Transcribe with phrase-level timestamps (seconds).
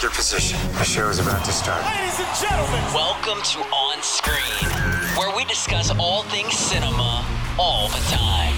[0.00, 0.58] Take your position.
[0.78, 1.84] The show is about to start.
[1.84, 4.64] Ladies and gentlemen, Welcome to On Screen,
[5.18, 7.22] where we discuss all things cinema
[7.58, 8.56] all the time.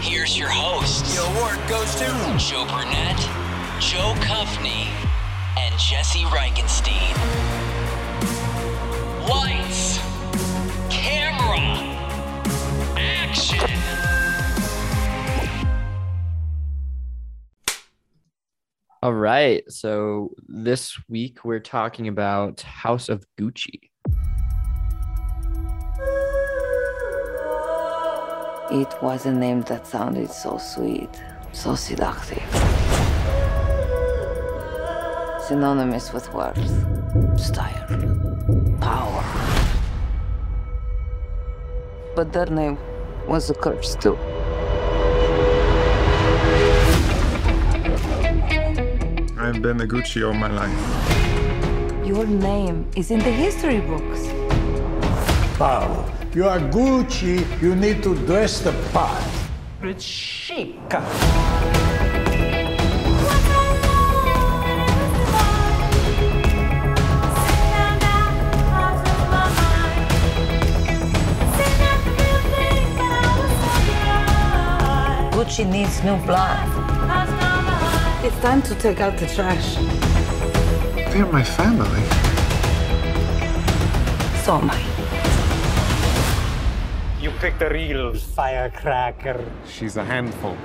[0.00, 2.06] Here's your hosts the award goes to
[2.38, 3.20] Joe Burnett,
[3.78, 4.88] Joe Cuffney,
[5.58, 7.12] and Jesse Reichenstein.
[9.28, 9.63] Lights,
[19.04, 19.62] All right.
[19.70, 23.90] So this week we're talking about House of Gucci.
[28.70, 31.10] It was a name that sounded so sweet,
[31.52, 32.42] so seductive.
[35.48, 36.58] Synonymous with worth,
[37.38, 37.86] style,
[38.80, 39.22] power.
[42.16, 42.78] But that name
[43.28, 44.16] was a curse too.
[49.44, 52.06] I've been a Gucci all my life.
[52.06, 54.26] Your name is in the history books.
[55.58, 59.22] Paolo, you are Gucci, you need to dress the part.
[59.82, 60.80] It's chic.
[75.32, 76.83] Gucci needs new blood.
[78.26, 79.76] It's time to take out the trash.
[81.12, 82.00] They're my family.
[84.42, 84.80] So am I.
[87.20, 89.44] You picked a real firecracker.
[89.68, 90.56] She's a handful.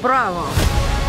[0.00, 1.03] Bravo.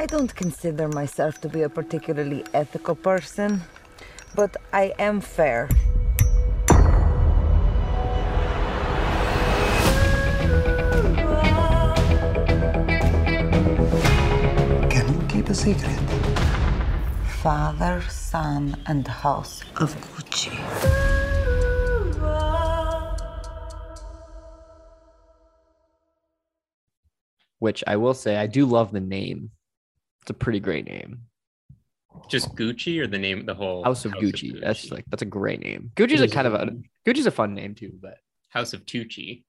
[0.00, 3.60] I don't consider myself to be a particularly ethical person,
[4.34, 5.68] but I am fair.
[14.88, 16.00] Can you keep a secret?
[17.42, 20.56] Father, son, and house of Gucci.
[27.58, 29.50] Which I will say I do love the name.
[30.30, 31.22] It's a pretty great name.
[32.28, 34.60] Just Gucci or the name, the whole House of Gucci.
[34.60, 35.90] That's like that's a great name.
[35.96, 36.70] Gucci's a kind of a
[37.04, 38.18] Gucci's a fun name too, but
[38.50, 39.42] House of Tucci.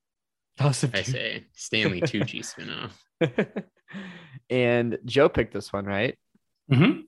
[0.57, 1.11] House of I Gucci.
[1.11, 2.39] say Stanley Tucci
[3.21, 3.63] spinoff.
[4.49, 6.17] and Joe picked this one, right?
[6.71, 7.01] hmm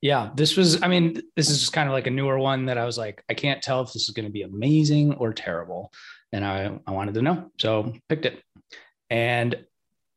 [0.00, 2.78] Yeah, this was, I mean, this is just kind of like a newer one that
[2.78, 5.92] I was like, I can't tell if this is going to be amazing or terrible.
[6.32, 7.50] And I, I wanted to know.
[7.58, 8.42] So picked it.
[9.10, 9.54] And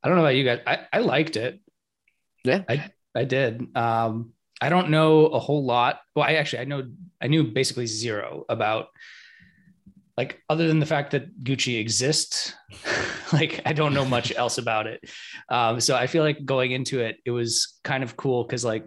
[0.03, 0.59] I don't know about you guys.
[0.68, 1.59] I, I liked it.
[2.44, 2.64] Yeah.
[2.68, 3.76] I, I did.
[3.76, 6.00] Um, I don't know a whole lot.
[6.16, 6.84] Well, I actually, I know,
[7.22, 8.88] I knew basically zero about
[10.16, 12.53] like, other than the fact that Gucci exists,
[13.34, 15.03] like I don't know much else about it.
[15.50, 18.86] Um, so I feel like going into it, it was kind of cool because like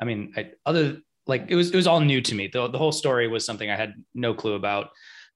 [0.00, 2.48] I mean, I, other like it was it was all new to me.
[2.48, 4.90] The the whole story was something I had no clue about.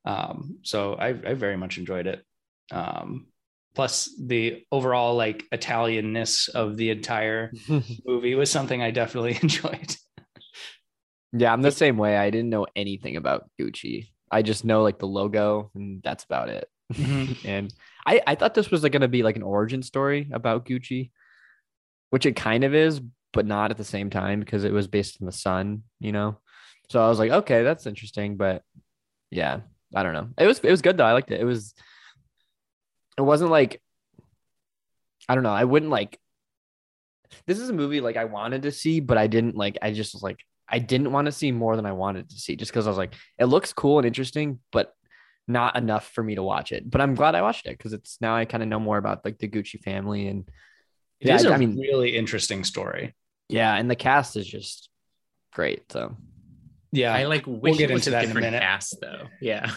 [0.04, 2.24] Um, so I, I very much enjoyed it.
[2.70, 3.26] Um,
[3.74, 7.52] plus the overall like Italianness of the entire
[8.06, 9.96] movie was something I definitely enjoyed.
[11.32, 12.16] Yeah, I'm the same way.
[12.16, 14.08] I didn't know anything about Gucci.
[14.30, 16.68] I just know like the logo and that's about it.
[16.92, 17.32] Mm-hmm.
[17.46, 17.74] and
[18.06, 21.10] I, I thought this was like gonna be like an origin story about Gucci,
[22.10, 23.00] which it kind of is,
[23.32, 26.38] but not at the same time because it was based on the son, you know.
[26.90, 28.62] So I was like, okay, that's interesting, but
[29.30, 29.60] yeah,
[29.94, 30.28] I don't know.
[30.36, 31.06] It was it was good though.
[31.06, 31.40] I liked it.
[31.40, 31.74] It was
[33.18, 33.80] it wasn't like
[35.28, 35.50] I don't know.
[35.50, 36.18] I wouldn't like
[37.46, 40.14] this is a movie like I wanted to see, but I didn't like I just
[40.14, 42.86] was like I didn't want to see more than I wanted to see just because
[42.86, 44.94] I was like, it looks cool and interesting, but
[45.48, 46.88] not enough for me to watch it.
[46.90, 49.24] But I'm glad I watched it because it's now I kind of know more about
[49.24, 50.48] like the Gucci family and
[51.20, 53.14] It yeah, is a I mean, really interesting story.
[53.48, 54.88] yeah, and the cast is just
[55.52, 55.90] great.
[55.92, 56.16] So
[56.92, 58.60] Yeah, I like wish get it was into a that in a minute.
[58.60, 59.26] cast though.
[59.40, 59.70] Yeah.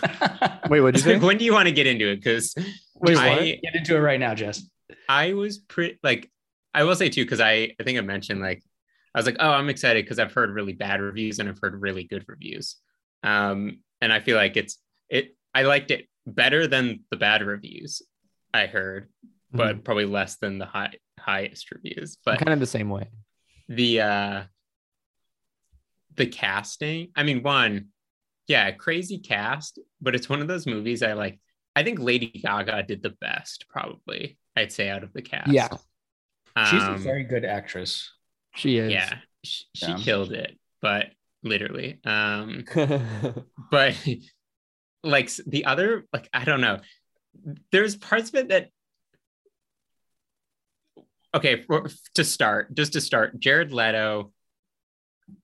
[0.69, 2.17] wait, what So when do you want to get into it?
[2.17, 2.53] Because
[2.95, 3.39] Wait, I, what?
[3.39, 4.63] Get into it right now, Jess.
[5.07, 6.29] I was pretty like
[6.73, 8.63] I will say too because I I think I mentioned like
[9.13, 11.81] I was like oh I'm excited because I've heard really bad reviews and I've heard
[11.81, 12.75] really good reviews,
[13.23, 14.77] um and I feel like it's
[15.09, 18.01] it I liked it better than the bad reviews
[18.53, 19.09] I heard,
[19.53, 22.17] but probably less than the high highest reviews.
[22.25, 23.07] But kind of the same way.
[23.69, 24.43] the uh
[26.15, 27.09] the casting.
[27.15, 27.87] I mean, one,
[28.47, 31.39] yeah, crazy cast, but it's one of those movies I like.
[31.75, 34.37] I think Lady Gaga did the best, probably.
[34.55, 35.51] I'd say out of the cast.
[35.51, 35.67] Yeah.
[36.69, 38.11] She's a Um, very good actress.
[38.55, 38.91] She is.
[38.91, 39.97] yeah, she, she Yeah.
[39.97, 41.07] killed it, but
[41.43, 41.99] literally.
[42.05, 42.63] Um,
[43.71, 43.95] but
[45.03, 46.79] like the other, like I don't know.
[47.71, 48.69] There's parts of it that.
[51.33, 54.31] Okay, for, to start, just to start, Jared Leto.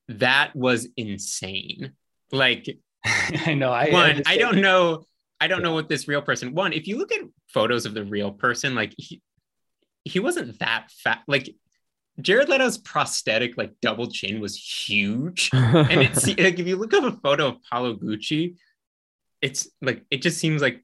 [0.07, 1.93] That was insane.
[2.31, 2.77] Like
[3.45, 3.71] I know.
[3.71, 5.05] I one, I don't know.
[5.39, 6.53] I don't know what this real person.
[6.53, 9.21] One, if you look at photos of the real person, like he,
[10.03, 11.21] he wasn't that fat.
[11.27, 11.55] Like
[12.19, 15.49] Jared Leto's prosthetic, like double chin, was huge.
[15.51, 18.55] And it's like if you look up a photo of Paolo Gucci,
[19.41, 20.83] it's like it just seems like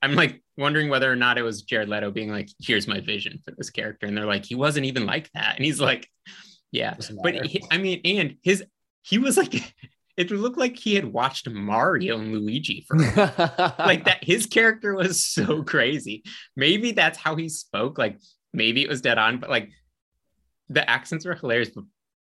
[0.00, 3.40] I'm like wondering whether or not it was Jared Leto being like, "Here's my vision
[3.44, 6.08] for this character," and they're like, "He wasn't even like that," and he's like,
[6.70, 8.64] "Yeah," but he, I mean, and his
[9.02, 9.54] he was like,
[10.16, 12.96] it looked like he had watched Mario and Luigi for
[13.78, 16.24] like that his character was so crazy.
[16.56, 18.18] Maybe that's how he spoke like
[18.52, 19.68] maybe it was dead on but like
[20.70, 21.84] the accents were hilarious but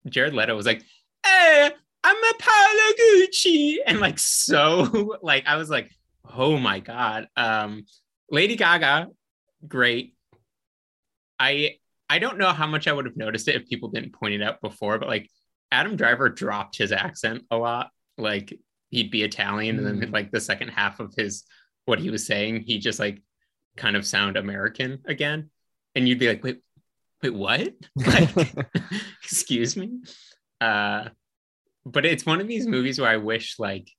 [0.08, 0.84] jared leto was like
[1.26, 1.72] hey
[2.04, 5.90] i'm a paolo gucci and like so like i was like
[6.32, 7.28] oh my god.
[7.36, 7.86] Um
[8.30, 9.08] lady gaga
[9.68, 10.16] great.
[11.40, 11.78] I
[12.10, 14.42] i don't know how much i would have noticed it if people didn't point it
[14.42, 15.30] out before but like
[15.72, 18.54] adam driver dropped his accent a lot like
[18.94, 21.46] he'd be Italian, and then like the second half of his
[21.86, 23.22] what he was saying, he just like
[23.76, 25.50] kind of sound American again,
[25.96, 26.62] and you'd be like, wait,
[27.24, 27.74] wait, what?
[27.96, 28.30] Like,
[29.24, 30.00] excuse me.
[30.62, 31.10] Uh,
[31.86, 33.90] but it's one of these movies where I wish like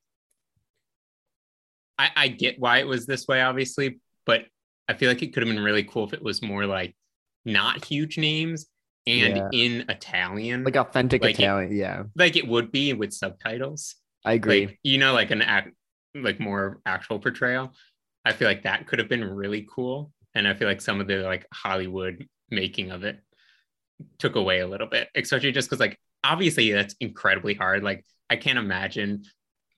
[1.99, 4.45] I, I get why it was this way, obviously, but
[4.89, 6.95] I feel like it could have been really cool if it was more like
[7.45, 8.67] not huge names
[9.07, 9.49] and Yeah.
[9.53, 11.77] in Italian, like authentic Like it- Italian.
[11.77, 14.67] yeah, like it would be with subtitles I agree.
[14.67, 15.71] like you know like an act
[16.15, 17.75] like more actual portrayal
[18.25, 21.07] i feel like that could have been really cool and i feel like some of
[21.09, 23.19] the like hollywood making of it
[24.19, 28.37] took away a little bit especially just because like obviously that's incredibly hard like i
[28.37, 29.25] can't imagine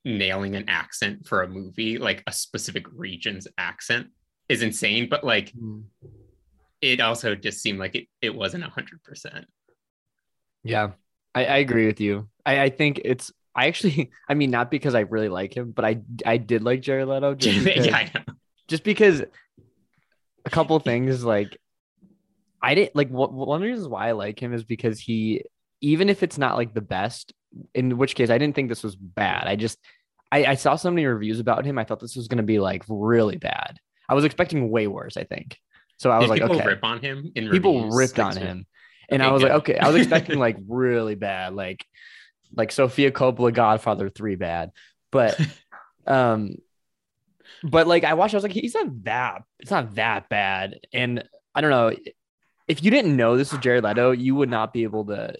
[0.04, 4.08] nailing an accent for a movie like a specific region's accent
[4.48, 5.84] is insane but like Mm.
[6.80, 9.44] It also just seemed like it, it wasn't 100%
[10.62, 10.92] Yeah,
[11.34, 12.28] I, I agree with you.
[12.44, 13.32] I, I think it's.
[13.54, 16.82] I actually, I mean, not because I really like him, but I I did like
[16.82, 18.08] Jared Leto just because, yeah
[18.68, 19.22] just because
[20.44, 21.56] a couple things like
[22.62, 25.44] I didn't like wh- one of the reasons why I like him is because he
[25.80, 27.32] even if it's not like the best,
[27.74, 29.46] in which case I didn't think this was bad.
[29.46, 29.78] I just
[30.32, 31.78] I, I saw so many reviews about him.
[31.78, 33.78] I thought this was gonna be like really bad.
[34.08, 35.16] I was expecting way worse.
[35.16, 35.58] I think
[35.98, 36.10] so.
[36.10, 37.96] I was Did like, people okay, rip on him in people reviews?
[37.96, 38.66] ripped on him
[39.08, 39.48] and Okay, i was good.
[39.50, 41.84] like okay i was expecting like really bad like
[42.54, 44.70] like sofia coppola godfather 3 bad
[45.12, 45.38] but
[46.06, 46.56] um
[47.62, 51.22] but like i watched i was like he's not that it's not that bad and
[51.54, 51.94] i don't know
[52.68, 55.34] if you didn't know this was jared leto you would not be able to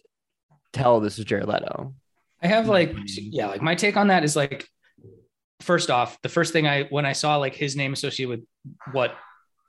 [0.73, 1.95] tell this is jared leto
[2.43, 4.69] I have like yeah, like my take on that is like
[5.61, 8.41] first off, the first thing I when I saw like his name associated with
[8.95, 9.17] what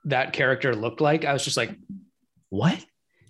[0.04, 1.74] that character looked like, I was just like,
[2.50, 2.84] what?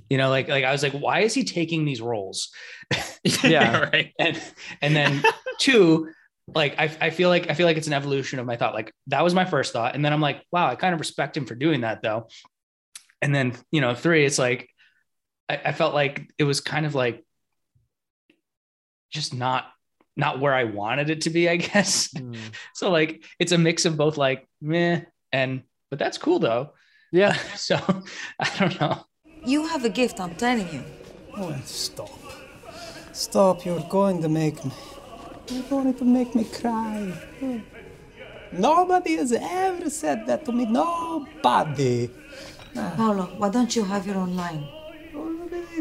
[0.09, 2.50] You know, like like I was like, why is he taking these roles?
[3.44, 3.81] Yeah.
[3.93, 4.12] right.
[4.19, 4.41] And
[4.81, 5.22] and then
[5.58, 6.10] two,
[6.55, 8.75] like I, I feel like I feel like it's an evolution of my thought.
[8.75, 9.94] Like that was my first thought.
[9.94, 12.29] And then I'm like, wow, I kind of respect him for doing that though.
[13.20, 14.69] And then, you know, three, it's like
[15.48, 17.25] I, I felt like it was kind of like
[19.10, 19.67] just not
[20.17, 22.10] not where I wanted it to be, I guess.
[22.17, 22.34] Hmm.
[22.75, 26.73] So like it's a mix of both like meh and but that's cool though.
[27.13, 27.77] yeah So
[28.39, 29.05] I don't know.
[29.45, 30.83] You have a gift, I'm telling you.
[31.37, 32.11] Oh, stop.
[33.13, 34.73] Stop, you're going to make me.
[35.49, 37.13] You're going to make me cry.
[38.53, 40.65] Nobody has ever said that to me.
[40.67, 42.11] Nobody.
[42.75, 44.67] Paolo, why don't you have your own line?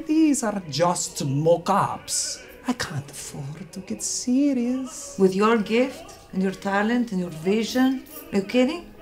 [0.06, 2.44] These are just mock ups.
[2.68, 5.16] I can't afford to get serious.
[5.18, 8.94] With your gift and your talent and your vision, are you kidding?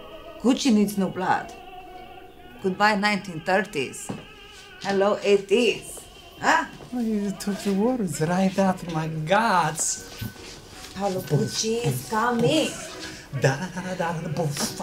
[0.45, 1.51] Gucci needs no blood.
[2.61, 4.15] Goodbye 1930s.
[4.83, 6.03] Hello 80s.
[6.39, 6.65] Huh?
[6.93, 10.05] Oh, you took the words right out of my guts.
[10.93, 12.69] Paolo Gucci is coming.
[13.41, 14.81] Da da da da da boof.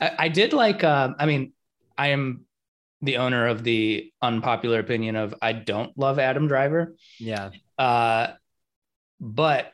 [0.00, 1.52] I, I did like uh, I mean,
[1.98, 2.46] I am
[3.02, 6.96] the owner of the unpopular opinion of I don't love Adam Driver.
[7.20, 8.28] yeah Uh,
[9.20, 9.72] but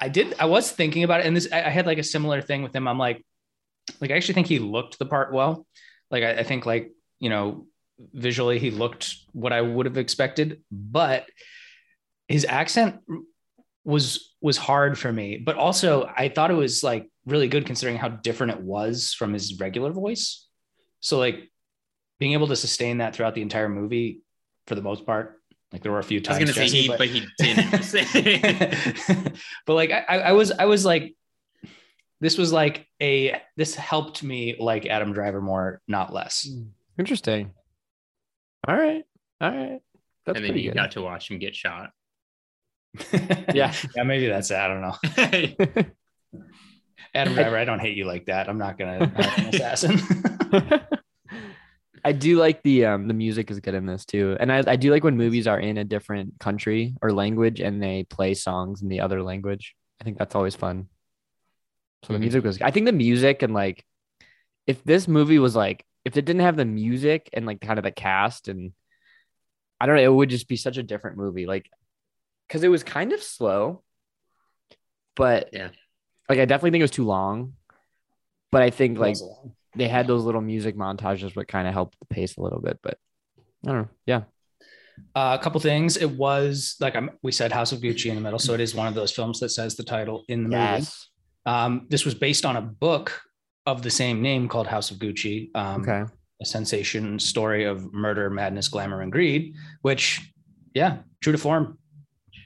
[0.00, 0.34] I did.
[0.34, 2.74] I was thinking about it, and this I, I had like a similar thing with
[2.74, 2.88] him.
[2.88, 3.22] I'm like,
[4.00, 5.66] like I actually think he looked the part well.
[6.10, 7.66] Like I, I think like you know
[7.98, 11.26] visually he looked what I would have expected, but
[12.28, 13.00] his accent
[13.84, 15.38] was was hard for me.
[15.38, 19.32] But also, I thought it was like really good considering how different it was from
[19.32, 20.46] his regular voice.
[21.00, 21.50] So like
[22.18, 24.22] being able to sustain that throughout the entire movie,
[24.66, 25.38] for the most part.
[25.72, 26.38] Like there were a few times.
[26.38, 27.70] I was gonna say Jesse, he, but, he didn't.
[29.66, 31.14] but like I, I was I was like
[32.22, 36.48] this was like a this helped me like Adam Driver more, not less.
[36.96, 37.50] Interesting.
[38.66, 39.02] All right.
[39.40, 39.80] All right.
[40.24, 40.76] That's and then you good.
[40.76, 41.90] got to watch him get shot.
[43.12, 43.74] yeah.
[43.96, 44.56] yeah, maybe that's it.
[44.56, 45.84] I don't know.
[47.14, 48.48] Adam Driver, I don't hate you like that.
[48.48, 50.00] I'm not gonna I'm an assassin.
[52.04, 54.36] I do like the um the music is good in this too.
[54.38, 57.82] And I, I do like when movies are in a different country or language and
[57.82, 59.74] they play songs in the other language.
[60.00, 60.86] I think that's always fun.
[62.04, 62.22] So the Mhm.
[62.22, 63.84] music was I think the music and like
[64.66, 67.84] if this movie was like if it didn't have the music and like kind of
[67.84, 68.72] the cast and
[69.80, 71.46] I don't know, it would just be such a different movie.
[71.46, 71.68] Like
[72.48, 73.82] because it was kind of slow,
[75.16, 75.70] but Yeah.
[76.28, 77.54] like I definitely think it was too long.
[78.50, 79.16] But I think like
[79.74, 82.78] they had those little music montages what kind of helped the pace a little bit
[82.82, 82.98] but
[83.64, 84.22] i don't know yeah
[85.14, 85.96] Uh, a couple things.
[85.96, 88.74] It was like I'm, we said, House of Gucci in the middle, so it is
[88.74, 90.86] one of those films that says the title in the movie.
[91.46, 93.20] Um, this was based on a book
[93.66, 95.54] of the same name called House of Gucci.
[95.54, 96.04] Um, okay
[96.42, 99.54] a sensation story of murder, madness, glamour, and greed.
[99.80, 100.20] Which,
[100.74, 101.78] yeah, true to form.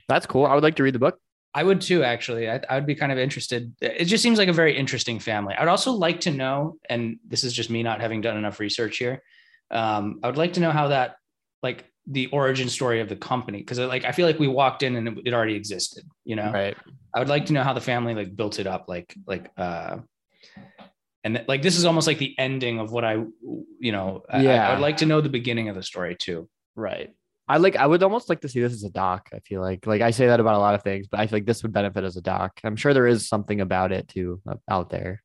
[0.09, 1.19] that's cool i would like to read the book
[1.59, 2.51] I would too, actually.
[2.51, 3.75] I, I would be kind of interested.
[3.81, 5.55] It just seems like a very interesting family.
[5.55, 8.99] I'd also like to know, and this is just me not having done enough research
[8.99, 9.23] here.
[9.71, 11.17] Um, I would like to know how that,
[11.63, 14.97] like, the origin story of the company, because like I feel like we walked in
[14.97, 16.05] and it, it already existed.
[16.25, 16.77] You know, right
[17.15, 19.99] I would like to know how the family like built it up, like like uh,
[21.25, 23.15] and like this is almost like the ending of what I,
[23.81, 24.69] you know, I- I, Yeah.
[24.69, 26.49] I would like to know the beginning of the story too.
[26.77, 27.11] right
[27.49, 29.87] i like i would almost like to see this as a doc i feel like
[29.87, 31.73] like i say that about a lot of things but i feel like this would
[31.73, 35.23] benefit as a doc i'm sure there is something about it too uh, out there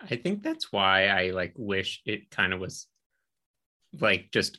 [0.00, 2.86] I think that's why I like wish it kind of was
[4.00, 4.58] like just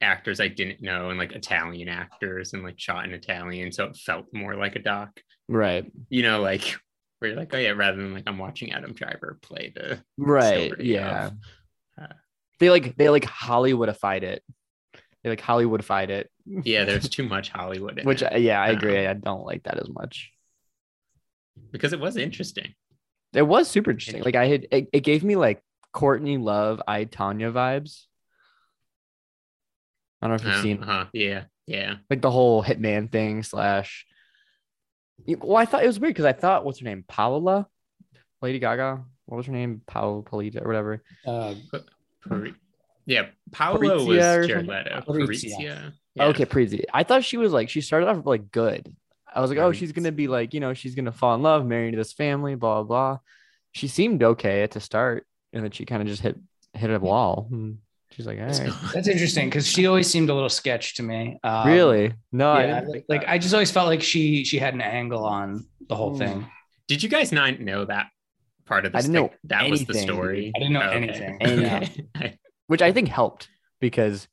[0.00, 3.96] actors I didn't know and like Italian actors and like shot in Italian, so it
[3.96, 5.20] felt more like a doc.
[5.48, 6.76] right You know, like
[7.18, 10.70] where you're like, oh yeah, rather than like I'm watching Adam Driver play the right
[10.72, 11.30] story yeah
[12.00, 12.06] uh,
[12.58, 14.42] they like they like hollywoodified it
[15.22, 18.76] they like hollywoodified it yeah, there's too much Hollywood in which it yeah i Um,
[18.76, 20.30] agree i don't like that as much
[21.72, 22.74] because it was interesting.
[23.34, 24.22] It was super interesting.
[24.22, 28.04] Like I had, it, it gave me like Courtney Love, I Tonya vibes.
[30.26, 31.06] I don't know if you've Uh, seen uh-huh.
[31.12, 31.94] Yeah, yeah.
[32.10, 34.06] like the whole hitman thing slash.
[35.26, 37.66] Well, I thought it was weird because I thought what's her name, Paola,
[38.42, 39.02] Lady Gaga.
[39.24, 41.02] What was her name, Paola Polita or whatever?
[41.26, 41.54] Uh,
[42.28, 42.54] Pari-
[43.06, 44.68] yeah, Paolo Parizia was or Jared something?
[44.68, 45.00] Leto.
[45.06, 45.56] Parizia.
[45.58, 45.92] Parizia.
[46.14, 46.24] Yeah.
[46.26, 46.84] Okay, Prezi.
[46.94, 48.94] I thought she was like she started off like good.
[49.34, 51.66] I was like, oh, she's gonna be like, you know, she's gonna fall in love,
[51.66, 53.12] marry into this family, blah blah.
[53.14, 53.18] blah.
[53.72, 56.36] She seemed okay at the start, and then she kind of just hit
[56.72, 57.48] hit a wall.
[57.50, 57.78] And
[58.16, 58.72] she's like, all right.
[58.94, 61.38] that's interesting because she always seemed a little sketch to me.
[61.44, 62.14] Um, really?
[62.32, 63.28] No, I yeah, didn't like, like.
[63.28, 66.18] I just always felt like she she had an angle on the whole Hmm.
[66.18, 66.46] thing.
[66.88, 68.06] Did you guys not know that
[68.64, 70.52] part of the I didn't know that was the story?
[70.56, 70.96] I didn't know Okay.
[70.96, 71.38] anything.
[71.42, 72.08] Anything.
[72.16, 73.48] I- which I think helped
[73.80, 74.26] because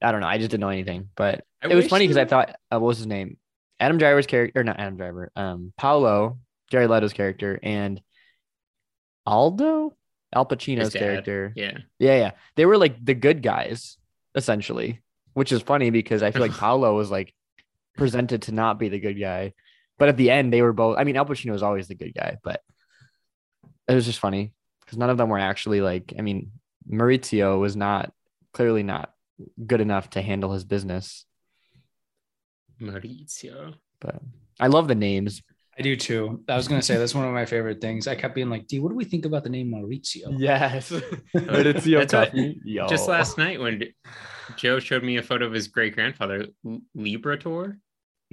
[0.00, 0.26] I don't know.
[0.28, 2.88] I just didn't know anything, but I it was funny because I thought, uh, what
[2.88, 3.36] was his name?
[3.80, 6.38] Adam Driver's character, or not Adam Driver, um, Paolo,
[6.70, 8.00] Jared Leto's character, and
[9.26, 9.92] Aldo,
[10.32, 11.52] Al Pacino's character.
[11.56, 11.78] Yeah.
[11.98, 12.30] Yeah, yeah.
[12.56, 13.98] They were like the good guys,
[14.34, 15.00] essentially,
[15.34, 17.34] which is funny because I feel like Paolo was like
[17.96, 19.52] presented to not be the good guy.
[19.98, 20.98] But at the end, they were both.
[20.98, 22.60] I mean, Al Pacino was always the good guy, but
[23.88, 26.14] it was just funny because none of them were actually like.
[26.18, 26.52] I mean,
[26.90, 28.12] Maurizio was not
[28.52, 29.12] clearly not
[29.64, 31.24] good enough to handle his business.
[32.80, 33.74] Maurizio.
[34.00, 34.20] But
[34.58, 35.42] I love the names.
[35.78, 36.42] I do too.
[36.48, 38.06] I was gonna say that's one of my favorite things.
[38.06, 41.02] I kept being like, "D, what do we think about the name Maurizio?" Yes, Maurizio
[41.36, 42.60] Maurizio That's what- Coffee.
[42.64, 42.86] Yo.
[42.88, 43.82] Just last night when
[44.56, 46.46] Joe showed me a photo of his great grandfather,
[46.96, 47.78] Librator,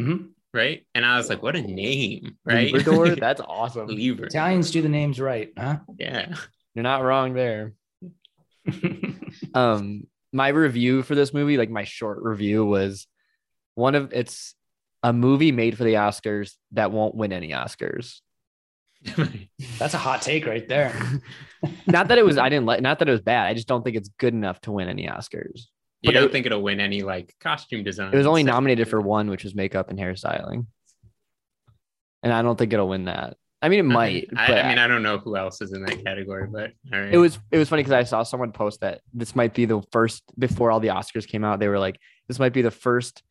[0.01, 0.29] Mhm.
[0.53, 0.85] right?
[0.93, 2.73] And I was like, what a name, right?
[2.73, 3.17] Librador.
[3.19, 3.87] That's awesome.
[3.87, 4.25] Libra.
[4.27, 5.77] Italians do the names right, huh?
[5.97, 6.35] Yeah.
[6.75, 7.73] You're not wrong there.
[9.53, 10.03] um
[10.33, 13.07] my review for this movie like my short review was
[13.75, 14.53] one of it's
[15.03, 18.19] a movie made for the oscars that won't win any oscars
[19.79, 20.93] That's a hot take right there.
[21.87, 23.83] not that it was i didn't like not that it was bad i just don't
[23.83, 25.67] think it's good enough to win any oscars
[26.01, 28.13] You But don't it- think it'll win any like costume design?
[28.13, 30.65] it was only nominated for one which was makeup and hairstyling
[32.23, 34.77] and i don't think it'll win that i mean it might I, but I mean,
[34.79, 37.13] I don't know who else is in that category, but all right.
[37.13, 39.81] it was it was funny because I saw someone post that this might be the
[39.91, 41.59] first before all the Oscars came out.
[41.59, 43.21] They were like, this might be the first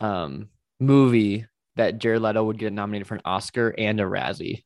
[0.00, 0.48] um
[0.80, 4.64] movie that Jared Leto would get nominated for an Oscar and a Razzie,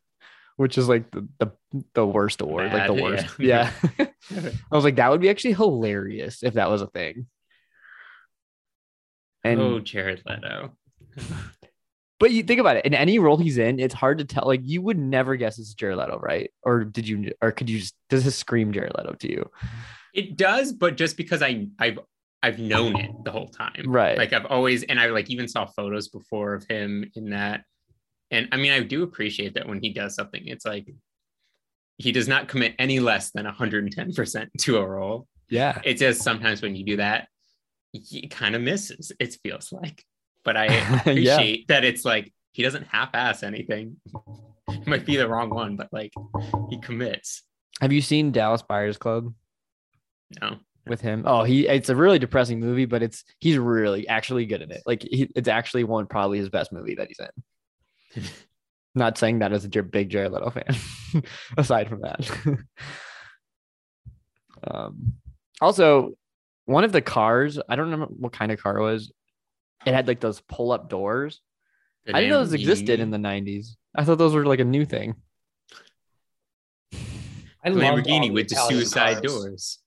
[0.56, 1.52] which is like the the,
[1.94, 3.26] the worst award, like the worst.
[3.38, 3.72] yeah.
[3.98, 4.06] Yeah.
[4.72, 7.26] I was like, that would be actually hilarious if that was a thing.
[9.44, 10.72] And oh, Jared Leto.
[12.18, 14.46] but you think about it, in any role he's in, it's hard to tell.
[14.46, 16.50] Like you would never guess it's Jared Leto, right?
[16.62, 17.32] Or did you?
[17.40, 17.94] Or could you just?
[18.10, 19.50] Does this scream Jared Leto to you?
[20.14, 21.98] It does, but just because I I've
[22.42, 23.84] I've known it the whole time.
[23.86, 24.16] Right.
[24.16, 27.64] Like I've always and I like even saw photos before of him in that.
[28.30, 30.88] And I mean, I do appreciate that when he does something, it's like
[31.96, 35.26] he does not commit any less than 110% to a role.
[35.50, 35.80] Yeah.
[35.84, 37.26] It's just sometimes when you do that,
[37.92, 40.04] he kind of misses, it feels like.
[40.44, 40.96] But I Yeah.
[41.00, 43.96] appreciate that it's like he doesn't half-ass anything.
[44.68, 46.12] It might be the wrong one, but like
[46.70, 47.42] he commits.
[47.80, 49.32] Have you seen Dallas Buyers Club?
[50.40, 50.58] No.
[50.88, 51.24] With him.
[51.26, 54.82] Oh, he it's a really depressing movie, but it's he's really actually good at it.
[54.86, 58.24] Like he, it's actually one probably his best movie that he's in.
[58.94, 61.22] Not saying that as a big Jared Leto fan.
[61.56, 62.30] aside from that,
[64.66, 65.14] um,
[65.60, 66.12] also
[66.64, 69.12] one of the cars I don't remember what kind of car it was.
[69.86, 71.40] It had like those pull up doors.
[72.04, 73.76] The I didn't know those existed in the '90s.
[73.94, 75.14] I thought those were like a new thing.
[77.64, 79.22] I loved Lamborghini the with the suicide cars.
[79.22, 79.78] doors.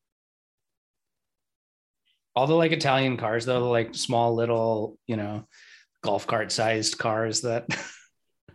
[2.35, 5.47] All the like Italian cars, though, like small little, you know,
[6.01, 7.75] golf cart sized cars that I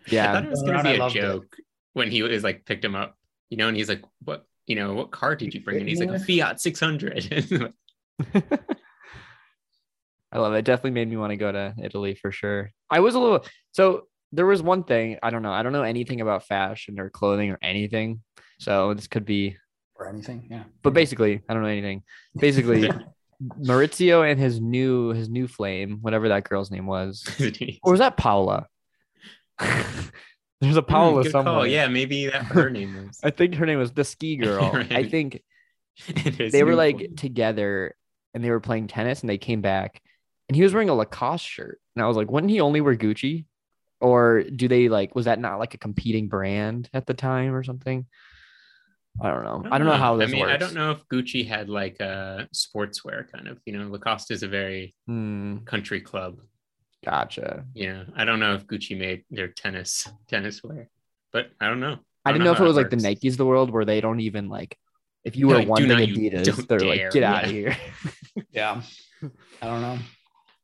[0.07, 1.43] Yeah, thought it was Going gonna around, be I a loved it.
[1.93, 3.17] when he was like picked him up,
[3.51, 4.45] you know, and he's like, "What?
[4.67, 7.73] You know, what car did you bring?" And he's like, "A Fiat 600."
[10.33, 10.59] I love it.
[10.59, 12.71] It definitely made me want to go to Italy for sure.
[12.91, 14.03] I was a little so
[14.33, 15.53] there was one thing I don't know.
[15.53, 18.23] I don't know anything about fashion or clothing or anything.
[18.59, 19.57] So this could be,
[19.97, 20.49] or anything.
[20.51, 20.65] Yeah.
[20.83, 22.03] but basically, I don't know anything.
[22.39, 22.91] Basically,
[23.43, 27.25] Maurizio and his new his new flame, whatever that girl's name was,
[27.83, 28.67] or was that Paula?
[29.59, 31.55] There's a Paula Hmm, good somewhere.
[31.55, 31.67] call.
[31.67, 33.21] Yeah, maybe that her name was.
[33.23, 34.71] I think her name was the ski girl.
[34.91, 35.43] I think
[36.09, 37.17] they were like one.
[37.17, 37.95] together
[38.35, 40.03] and they were playing tennis and they came back
[40.49, 41.81] and he was wearing a Lacoste shirt.
[41.95, 43.45] And I was like, wouldn't he only wear Gucci?
[44.01, 47.63] Or do they like, was that not like a competing brand at the time or
[47.63, 48.07] something?
[49.21, 49.65] I don't know.
[49.71, 50.53] I don't know how this I mean, works.
[50.53, 53.59] I don't know if Gucci had like a sportswear kind of.
[53.65, 56.39] You know, Lacoste is a very Hmm, country club.
[57.05, 57.65] gotcha.
[57.75, 58.05] Yeah.
[58.15, 60.89] I don't know if Gucci made their tennis tennis wear,
[61.33, 61.99] but I don't know.
[62.25, 62.97] I didn't don't know if it was that like the.
[62.97, 64.77] Nikes of the world where they don't even like,
[65.25, 67.77] if you They're like, one "Do thing Adidas, they're dare." like, get out of here.
[68.51, 68.83] Yeah.
[69.63, 69.99] I don't know.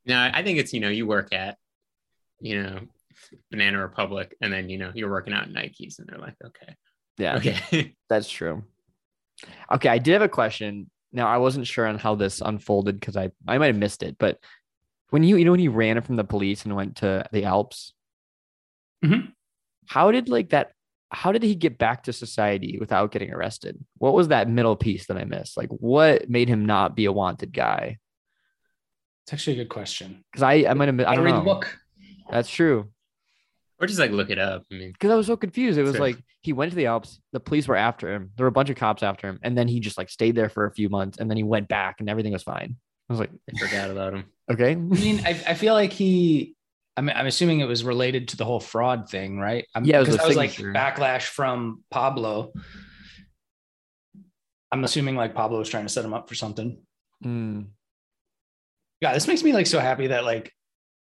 [0.04, 1.56] No, I think it's you know you work at,
[2.40, 2.80] you know,
[3.50, 6.74] Banana Republic, and then you know you're working out at Nikes, and they're like, okay,
[7.22, 7.36] yeah.
[7.36, 8.64] okay, That's true.
[9.70, 10.90] Okay, I did have a question.
[11.12, 14.16] Now I wasn't sure on how this unfolded because I I might have missed it,
[14.18, 14.38] but
[15.10, 17.92] when you you know when he ran from the police and went to the Alps,
[19.04, 19.32] Mhm.
[19.86, 20.72] how did like that?
[21.10, 23.78] How did he get back to society without getting arrested?
[23.98, 25.56] What was that middle piece that I missed?
[25.58, 27.98] Like, what made him not be a wanted guy?
[29.24, 30.24] It's actually a good question.
[30.32, 31.38] Because I I might have I don't read know.
[31.40, 31.78] the book.
[32.30, 32.91] That's true.
[33.82, 34.64] Or just like look it up.
[34.70, 35.76] I mean, Because I was so confused.
[35.76, 36.00] It was Sure.
[36.00, 38.30] like he went to the Alps, the police were after him.
[38.36, 40.48] There were a bunch of cops after him, and then he just like stayed there
[40.48, 42.76] for a few months, and then he went back, and everything was fine.
[43.08, 44.24] I was like, I forgot about him.
[44.52, 44.70] okay.
[44.70, 46.54] I mean, I, I feel like he.
[46.96, 49.66] I'm, I'm assuming it was related to the whole fraud thing, right?
[49.74, 52.52] I'm, Yeah, because I was like backlash from Paolo.
[54.70, 56.78] I'm assuming like Paolo was trying to set him up for something.
[57.24, 57.66] Mm.
[59.02, 60.52] God, this makes me like so happy that like,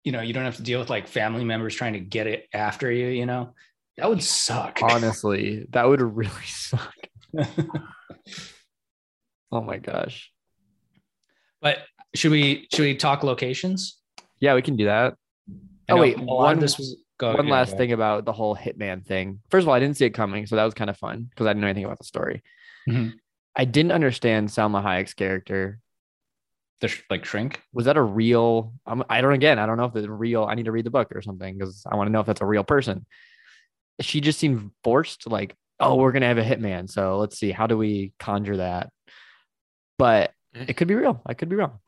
[0.07, 2.47] you know, you don't have to deal with like family members trying to get it
[2.55, 3.09] after you.
[3.09, 3.55] You know,
[3.97, 4.79] that would suck.
[4.81, 6.95] Honestly, that would really suck.
[9.53, 10.33] Oh my gosh.
[11.61, 11.79] but
[12.15, 14.01] should we should we talk locations?
[14.41, 15.15] Yeah, we can do that.
[15.89, 18.57] I Oh know wait, one this was go, one yeah, last thing about the whole
[18.57, 19.41] hitman thing.
[19.49, 21.47] First of all, I didn't see it coming, so that was kind of fun because
[21.47, 22.43] I didn't know anything about the story.
[22.89, 23.15] Mhm.
[23.55, 25.79] I didn't understand Salma Hayek's character.
[26.81, 27.63] The sh- like shrink.
[27.73, 28.75] Was that a real?
[28.87, 29.59] I'm, I don't again.
[29.59, 30.45] I don't know if it's real.
[30.45, 32.43] I need to read the book or something because I want to know if that's
[32.43, 33.07] a real person.
[34.01, 35.27] She just seemed forced.
[35.27, 37.51] Like, oh, we're gonna have a hitman, so let's see.
[37.51, 38.91] How do we conjure that?
[39.99, 40.67] But eh.
[40.69, 41.23] it could be real.
[41.25, 41.79] I could be wrong.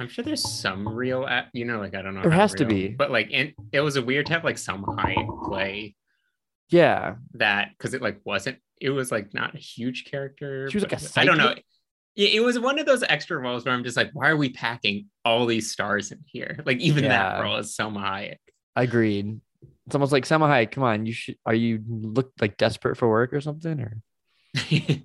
[0.00, 2.22] I'm sure there's some real, a- you know, like I don't know.
[2.22, 2.88] There has to be.
[2.88, 5.96] but like, and it was a weird to have like some high play
[6.70, 8.58] Yeah, that because it like wasn't.
[8.80, 10.70] It was like not a huge character.
[10.70, 11.54] She was like a I don't know.
[12.18, 14.50] It, it was one of those extra roles where I'm just like, why are we
[14.50, 16.58] packing all these stars in here?
[16.66, 17.40] Like even that Yeah.
[17.42, 18.36] role is Salma Hayek.
[18.76, 19.40] agreed.
[19.86, 20.72] It's almost like Salma Hayek.
[20.72, 21.36] Come on, you should.
[21.46, 23.80] Are you look like desperate for work or something?
[23.80, 23.96] Or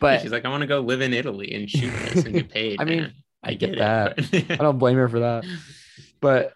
[0.00, 2.48] but she's like, I want to go live in Italy and shoot this and get
[2.50, 2.80] paid.
[2.80, 3.12] I mean, man."
[3.46, 4.16] I get it, that.
[4.16, 5.44] but- I don't blame her for that.
[6.20, 6.52] But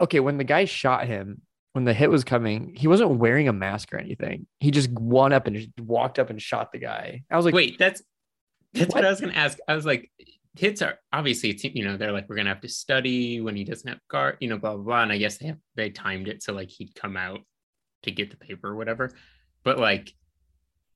[0.00, 1.40] okay, when the guy shot him,
[1.72, 4.46] when the hit was coming, he wasn't wearing a mask or anything.
[4.60, 7.22] He just went up and just walked up and shot the guy.
[7.30, 8.02] I was like, Wait, that's
[8.74, 8.96] that's what?
[8.96, 9.04] What?
[9.06, 9.58] I was gonna ask.
[9.68, 10.10] I was like,
[10.56, 13.64] hits are obviously it's you know they're like we're gonna have to study when he
[13.64, 15.02] doesn't have guard, you know, blah blah blah.
[15.02, 17.40] And I guess they have they timed it so like he'd come out
[18.02, 19.10] to get the paper or whatever.
[19.62, 20.12] But like,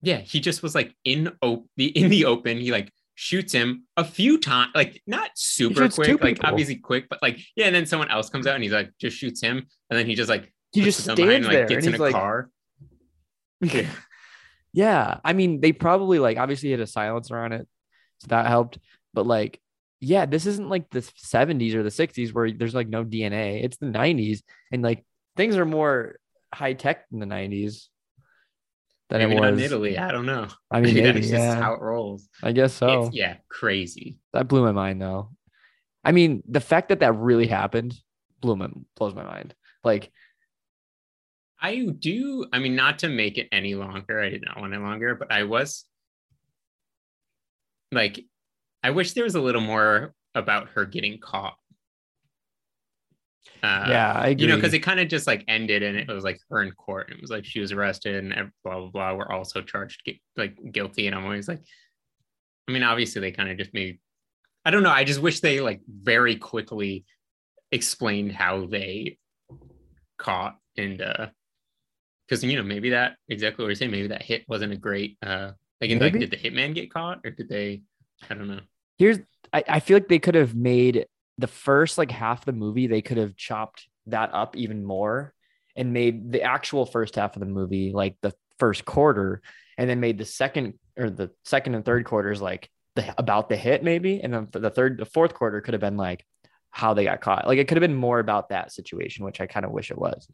[0.02, 2.58] yeah, he just was like in op- the in the open.
[2.58, 7.20] He like shoots him a few times, like not super quick, like obviously quick, but
[7.22, 7.66] like yeah.
[7.66, 10.14] And then someone else comes out and he's like just shoots him, and then he
[10.14, 12.12] just like He just gun behind stands and, like there gets and in a like-
[12.12, 12.50] car.
[13.60, 13.86] yeah.
[14.72, 15.18] Yeah.
[15.24, 17.68] I mean, they probably like obviously had a silencer on it,
[18.18, 18.78] so that helped.
[19.14, 19.61] But like,
[20.00, 23.64] yeah, this isn't like the 70s or the 60s where there's like no DNA.
[23.64, 25.04] It's the 90s, and like
[25.37, 26.16] things are more
[26.52, 27.88] high tech in the 90s
[29.09, 29.59] than Maybe it was.
[29.59, 29.98] in Italy.
[29.98, 30.48] I don't know.
[30.70, 32.28] I mean, Maybe that's just how it rolls.
[32.42, 33.04] I guess so.
[33.04, 34.18] It's, yeah, crazy.
[34.33, 35.31] That blew my mind though.
[36.04, 37.94] I mean, the fact that that really happened
[38.40, 39.54] blew my blows my mind.
[39.85, 40.11] Like,
[41.61, 42.47] I do.
[42.53, 44.21] I mean, not to make it any longer.
[44.21, 45.85] I did not want it longer, but I was
[47.90, 48.21] like,
[48.83, 51.57] I wish there was a little more about her getting caught.
[53.62, 54.42] Uh, yeah, I agree.
[54.42, 56.71] you know, because it kind of just like ended and it was like her in
[56.73, 57.09] court.
[57.09, 59.14] And it was like she was arrested and blah blah blah.
[59.14, 61.61] We're also charged like guilty, and I'm always like,
[62.68, 63.99] I mean, obviously they kind of just made.
[64.64, 64.90] I don't know.
[64.90, 67.05] I just wish they like very quickly
[67.73, 69.18] explained how they
[70.18, 71.29] caught and uh
[72.28, 73.90] because you know maybe that exactly what you're saying.
[73.90, 77.20] Maybe that hit wasn't a great uh like, in, like did the hitman get caught
[77.24, 77.82] or did they?
[78.28, 78.60] I don't know.
[78.98, 79.18] here's
[79.52, 81.06] I, I feel like they could have made
[81.38, 85.32] the first like half of the movie they could have chopped that up even more
[85.76, 89.40] and made the actual first half of the movie like the first quarter
[89.76, 93.56] and then made the second or the second and third quarters like the about the
[93.56, 96.24] hit maybe and then the third the fourth quarter could have been like
[96.70, 99.46] how they got caught like it could have been more about that situation which i
[99.46, 100.28] kind of wish it was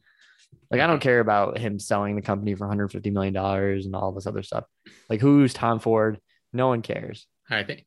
[0.71, 4.13] like i don't care about him selling the company for 150 million dollars and all
[4.13, 4.65] this other stuff
[5.09, 6.19] like who's tom ford
[6.53, 7.85] no one cares I think,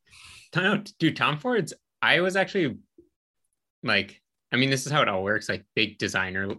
[0.55, 1.73] no, dude, Tom Ford's.
[2.01, 2.77] I was actually
[3.83, 5.49] like, I mean, this is how it all works.
[5.49, 6.53] Like, big designers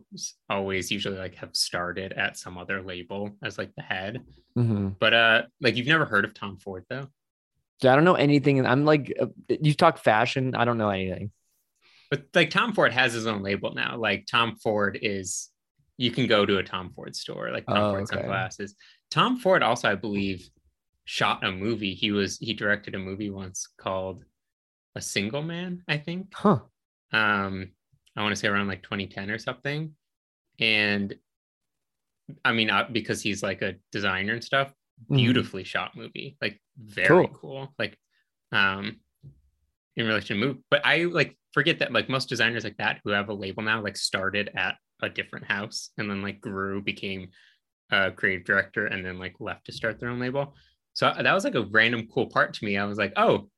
[0.51, 4.21] always usually like have started at some other label as like the head.
[4.57, 4.97] Mhm.
[4.99, 7.07] But uh, like you've never heard of Tom Ford though.
[7.81, 8.67] So I don't know anything.
[8.67, 10.57] I'm like, uh, you talk fashion.
[10.57, 11.31] I don't know anything.
[12.11, 13.97] But like Tom Ford has his own label now.
[13.97, 15.51] Like Tom Ford is,
[15.99, 18.17] you can go to a Tom Ford store, like Tom Oh, Ford okay.
[18.17, 18.75] sunglasses.
[19.11, 20.49] Tom Ford also, I believe,
[21.05, 21.95] shot a movie.
[21.95, 24.25] He was he directed a movie once called
[24.95, 26.33] A Single Man, I think.
[26.35, 26.61] Huh.
[27.13, 27.71] um
[28.17, 29.95] i want to say around like 2010 or something
[30.59, 31.15] and
[32.45, 34.75] i mean uh, because he's like a designer and stuff
[35.09, 35.17] Mhm.
[35.17, 37.37] beautifully shot movie like very Cool.
[37.41, 37.97] cool, like
[38.53, 38.97] um
[39.97, 43.11] in relation to movie but i like forget that like most designers like that who
[43.11, 47.29] have a label now like started at a different house and then like grew became
[47.91, 50.55] a creative director and then like left to start their own label.
[50.93, 52.77] So uh, that was like a random cool part to me.
[52.77, 53.49] I was like oh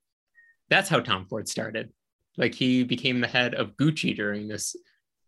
[0.68, 1.90] that's how tom ford started.
[2.36, 4.76] Like he became the head of gucci during this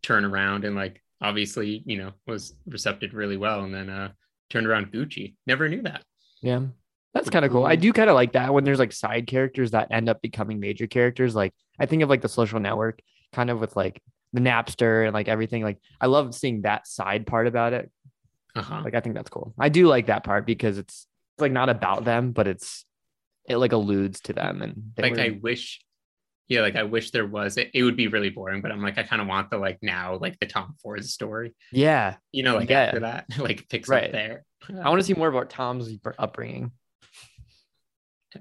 [0.03, 4.13] turnaround and like obviously you know was recepted really well and then uh
[4.51, 5.35] turned around gucci.
[5.47, 6.03] Never knew that.
[6.43, 6.67] Yeah.
[7.15, 7.65] That's kind of cool.
[7.67, 7.81] I Mhm.
[7.81, 10.87] do kind of like that when there's like side characters that end up becoming major
[10.87, 11.35] characters.
[11.35, 13.01] Like I think of like the social network,
[13.33, 14.01] kind of with like
[14.33, 15.63] the Napster and like everything.
[15.63, 17.91] Like I love seeing that side part about it.
[18.55, 19.55] uh-huh Like I think that's cool.
[19.59, 22.85] I do like that part because it's, it's like not about them, but it's
[23.49, 25.81] it like alludes to them and like were- i wish
[26.47, 28.99] yeah like i wish there was it, it would be really boring but i'm like
[28.99, 32.15] i kind of want the like now like the tom ford story yeah.
[32.31, 32.83] you know like Yeah.
[32.83, 34.05] after that like picks Right.
[34.05, 35.89] up there I want to see more about Tom's
[36.21, 36.71] upbringing.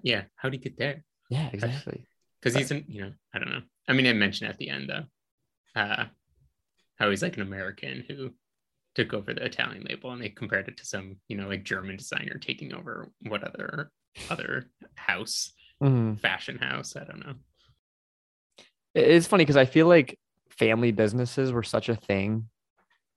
[0.03, 2.05] Yeah how'd he get there Yeah, exactly.
[2.41, 4.89] because he's in you know i don't know i mean i mentioned at the end
[4.89, 5.05] though
[5.79, 6.05] uh
[6.97, 8.31] how he's like an american who
[8.95, 11.95] took over the italian label and they compared it to some you know like german
[11.97, 13.91] designer taking over what other
[14.29, 16.19] other house Mhm.
[16.19, 17.33] fashion house i don't know
[18.93, 22.49] It's funny because I feel like family businesses were such a thing.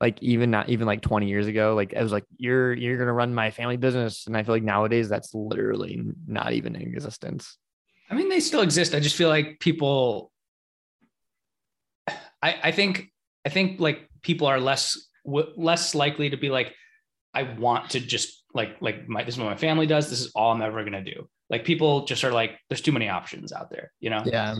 [0.04, 3.12] Like even not even like 20 years ago, like it was like you're you're gonna
[3.14, 7.56] run my family business, and I feel like nowadays that's literally not even in existence.
[8.10, 8.94] I mean, they still exist.
[8.94, 10.30] I just feel like people.
[12.42, 13.12] I I think
[13.46, 16.74] I think like people are less w- less likely to be like,
[17.32, 20.10] I want to just like like my this is what my family does.
[20.10, 21.28] This is all I'm ever gonna do.
[21.48, 23.90] Like people just are like, there's too many options out there.
[24.00, 24.22] You know.
[24.26, 24.56] Yeah,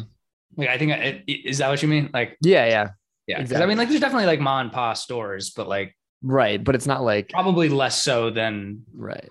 [0.57, 2.09] Like I think it, is that what you mean?
[2.15, 2.89] Like yeah, yeah,
[3.27, 3.41] yeah.
[3.41, 6.63] 'Cause I mean, like there's definitely like mom and pop stores, but like right.
[6.63, 9.31] But it's not like probably less so than right.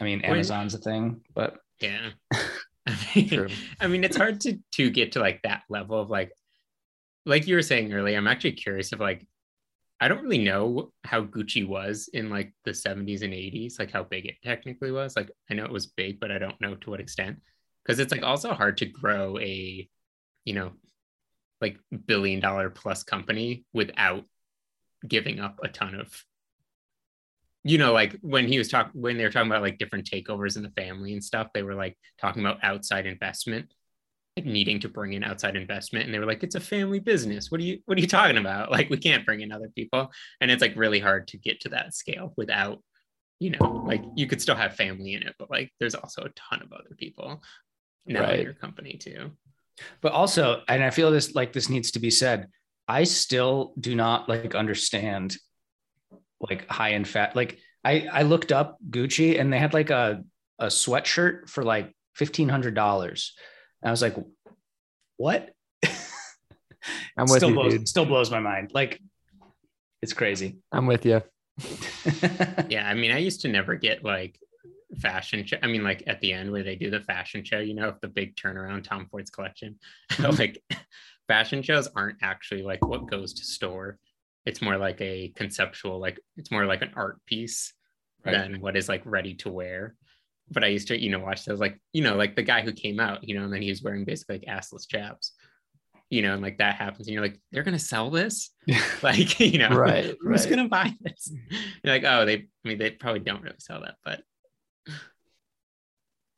[0.00, 2.10] I mean, When- Amazon's a thing, but yeah
[2.86, 3.48] I mean,
[3.80, 6.32] I mean, it's hard to to get to like that level of like
[7.26, 9.26] like you were saying earlier, I'm actually curious of like
[10.00, 14.02] I don't really know how Gucci was in like the 70s and 80s, like how
[14.02, 15.14] big it technically was.
[15.14, 17.40] Like I know it was big, but I don't know to what extent.
[17.84, 19.88] Because it's like also hard to grow a,
[20.46, 20.72] you know,
[21.60, 24.24] like billion dollar plus company without
[25.06, 26.24] giving up a ton of
[27.62, 30.56] you know, like when he was talking when they were talking about like different takeovers
[30.56, 33.66] in the family and stuff, they were like talking about outside investment
[34.36, 36.06] like needing to bring in outside investment.
[36.06, 37.50] And they were like it's a family business.
[37.50, 38.70] What are you what are you talking about?
[38.80, 40.10] Like we can't bring in other people.
[40.40, 42.82] And it's like really hard to get to that scale without
[43.40, 46.28] you know like you could still have family in it but like there's also a
[46.30, 47.42] ton of other people
[48.06, 48.40] now Right.
[48.40, 49.30] in your company too
[50.00, 52.48] But also, and I feel this like this needs to be said.
[52.88, 55.36] I still do not like understand
[56.40, 57.36] like high end fat.
[57.36, 60.22] Like I I looked up Gucci and they had like a
[60.58, 63.34] a sweatshirt for like fifteen hundred dollars.
[63.82, 64.16] And I was like,
[65.16, 65.50] what?
[67.16, 67.88] I'm with still you, blows, dude.
[67.88, 68.72] still blows my mind.
[68.74, 69.00] Like
[70.02, 70.58] it's crazy.
[70.72, 71.22] I'm with you.
[72.68, 74.38] yeah i mean i used to never get like
[74.98, 77.74] fashion show i mean like at the end where they do the fashion show you
[77.74, 79.78] know the big turnaround tom ford's collection?
[80.12, 80.36] Mm-hmm.
[80.38, 80.62] Like
[81.28, 83.98] fashion shows aren't actually like what goes to store.
[84.46, 87.72] It's more like a conceptual like it's more like an art piece
[88.24, 88.32] Right.
[88.32, 89.94] than what is like ready to wear.
[90.50, 92.72] But i used to you know watch those like you know like the guy who
[92.72, 95.32] came out you know and then he was wearing basically like assless chaps
[96.10, 98.50] you know and like that happens and you're like they're gonna sell this?
[99.02, 100.50] Like you know Right, who's right.
[100.50, 101.32] gonna buy this?
[101.84, 104.22] You're like oh they i mean they probably don't really sell that but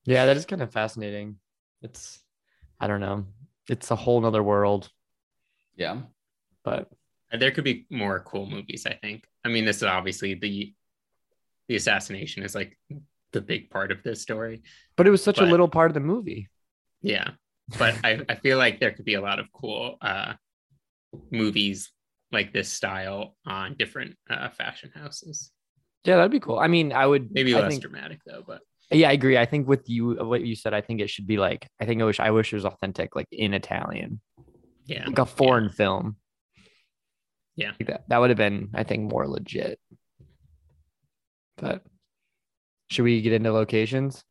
[0.04, 1.36] Yeah, that is kind of fascinating.
[1.80, 2.22] It's,
[2.80, 3.26] I don't know.
[3.68, 4.90] It's a whole nother world,
[5.76, 6.00] yeah.
[6.64, 6.88] but
[7.38, 10.74] there could be more cool movies i think i mean this is obviously the
[11.68, 12.78] the assassination is like
[13.32, 14.62] the big part of this story
[14.96, 16.48] but it was such a little part of the movie.
[17.00, 17.30] yeah
[17.78, 20.34] but I, I feel like there could be a lot of cool uh
[21.30, 21.90] movies
[22.30, 25.50] like this style on different uh fashion houses
[26.04, 26.58] Yeah, that'd be cool.
[26.58, 29.38] I mean, I would maybe I less think, dramatic though but Yeah, I agree.
[29.38, 31.66] I think with you, what you said, I think it should be like.
[31.80, 34.20] I think I wish I wish it was authentic, like in Italian,
[34.86, 36.16] yeah like a foreign film.
[37.56, 37.72] Yeah.
[37.80, 39.78] Like that that would have been, I think, more legit.
[41.56, 41.82] But
[42.90, 44.24] should we get into locations?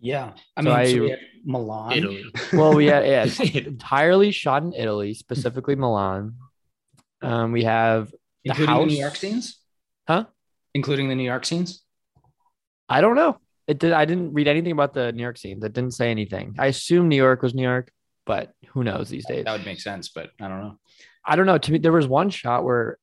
[0.00, 0.32] Yeah.
[0.56, 1.92] I So mean, I- so we Milan.
[1.92, 6.34] italy Well, we had yeah, it's entirely shot in Italy, specifically Milan.
[7.22, 8.10] Um, we have
[8.44, 8.84] the including house.
[8.88, 9.58] the New York scenes?
[10.08, 10.24] Huh?
[10.74, 11.82] Including the New York scenes?
[12.90, 13.38] I don't know.
[13.66, 13.92] It did.
[13.92, 15.60] I didn't read anything about the New York scene.
[15.60, 16.56] That didn't say anything.
[16.58, 17.92] I assume New York was New York,
[18.26, 19.44] but who knows these days?
[19.44, 20.78] That would make sense, but I don't know.
[21.24, 21.56] I don't know.
[21.56, 22.98] To me, there was one shot where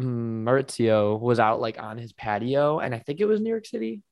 [0.00, 4.02] Maurizio was out like on his patio, and I think it was New York City,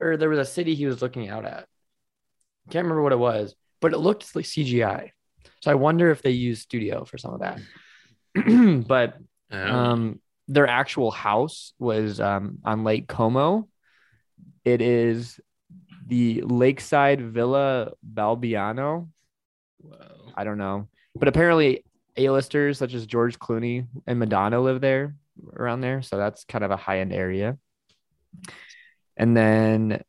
[0.00, 1.66] or there was a city he was looking out at.
[2.68, 5.10] I Can't remember what it was, but it looked like CGI.
[5.62, 7.60] So I wonder if they used studio for some of that.
[8.86, 9.16] but
[9.50, 13.68] um, their actual house was um, on Lake Como.
[14.64, 15.40] It is
[16.06, 19.08] the Lakeside Villa Balbiano.
[19.78, 19.96] whoa.
[20.36, 21.84] I don't know, but apparently
[22.16, 25.16] A-listers such as George Clooney and Madonna live there
[25.54, 27.58] around there, so that's kind of a high-end area.
[29.16, 30.02] And then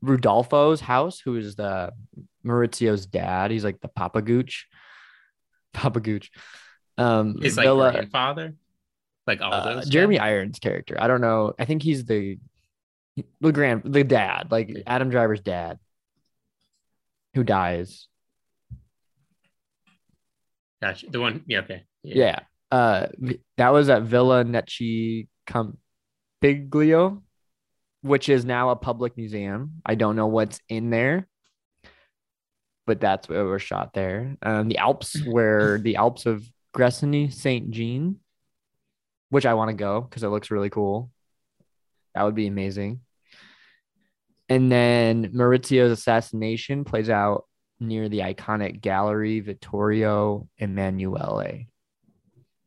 [0.00, 1.92] Rodolfo's house, who is the
[2.44, 4.68] Maurizio's dad, he's like the Papa Gooch.
[5.72, 6.30] Papa Gooch.
[6.96, 8.54] Um, like villa- grandfather
[9.26, 10.96] like all uh, those Jeremy Irons character.
[11.00, 11.54] I don't know.
[11.58, 12.38] I think he's the
[13.40, 15.78] the grand the dad, like Adam Driver's dad,
[17.34, 18.08] who dies.
[20.82, 22.40] gotcha the one yeah okay Yeah.
[22.70, 23.06] Uh,
[23.56, 27.22] that was at Villa Necchi Campiglio,
[28.02, 29.80] which is now a public museum.
[29.86, 31.28] I don't know what's in there,
[32.84, 34.36] but that's where it was shot there.
[34.42, 38.16] Um, the Alps, where the Alps of Gressoney-Saint-Jean,
[39.30, 41.10] which I want to go because it looks really cool.
[42.14, 43.00] That would be amazing.
[44.48, 47.44] And then Maurizio's assassination plays out
[47.80, 51.66] near the iconic Gallery Vittorio Emanuele.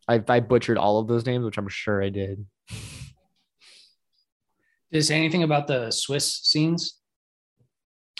[0.08, 2.46] I, I butchered all of those names, which I'm sure I did.
[4.92, 7.00] Did it say anything about the Swiss scenes?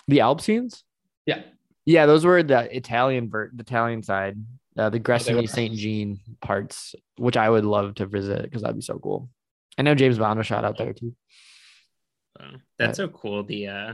[0.06, 0.84] The Alp scenes?
[1.26, 1.42] Yeah.
[1.84, 4.36] Yeah, those were the Italian ver- the Italian side,
[4.76, 5.02] uh, the were.
[5.02, 9.30] Gressoney-Saint-Jean parts, which I would love to visit because that'd be so cool.
[9.78, 11.14] I know James Bond was shot out there too.
[12.38, 12.50] Wow.
[12.78, 13.44] That's so cool.
[13.44, 13.92] The uh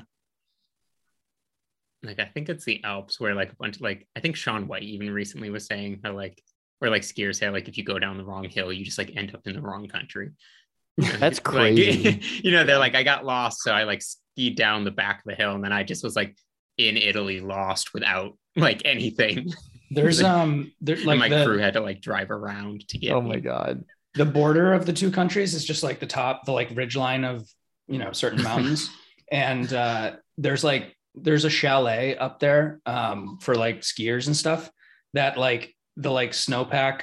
[2.03, 4.67] like I think it's the Alps where like a bunch of like I think Shaun
[4.67, 6.43] White even recently was saying how like
[6.81, 9.17] or like skiers say like if you go down the wrong hill, you just like
[9.17, 10.31] end up in the wrong country.
[10.97, 12.21] That's Like, crazy.
[12.45, 15.25] you know, they're like, I got lost, so I like skied down the back of
[15.27, 16.37] the hill, and then I just was like
[16.79, 19.53] in Italy lost without like anything.
[19.91, 23.13] There's um there And like my the, crew had to like drive around to get.
[23.13, 23.31] Oh me.
[23.31, 23.85] my god.
[24.15, 27.25] The border of the two countries is just like the top, the like ridge line
[27.25, 27.49] of
[27.89, 28.91] you know certain mountains.
[29.31, 34.71] and uh there's like there's a chalet up there um for like skiers and stuff
[35.13, 37.03] that like the like snowpack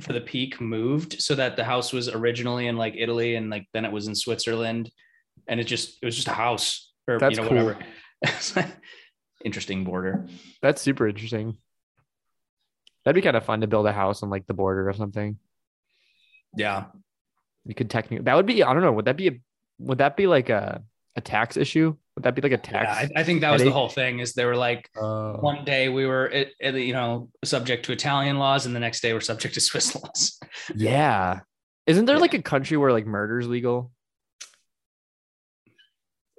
[0.00, 3.66] for the peak moved so that the house was originally in like Italy and like
[3.72, 4.90] then it was in Switzerland
[5.48, 7.64] and it just it was just a house or That's you know cool.
[7.64, 7.78] whatever.
[8.56, 8.66] Like
[9.44, 10.26] interesting border.
[10.62, 11.56] That's super interesting.
[13.04, 15.38] That'd be kind of fun to build a house on like the border or something.
[16.58, 16.84] Yeah.
[17.64, 19.32] You could technically that would be I don't know, would that be a
[19.78, 20.82] would that be like a
[21.16, 21.94] a tax issue?
[22.14, 23.10] Would that be like a Yeah, tax?
[23.16, 25.88] I, I think that was the whole thing is they were like Uh, one day
[25.88, 29.20] we were it, it, you know subject to Italian laws and the next day we're
[29.20, 30.38] subject to Swiss laws.
[30.74, 31.40] yeah.
[31.86, 33.92] Isn't there like a country where like murder is legal?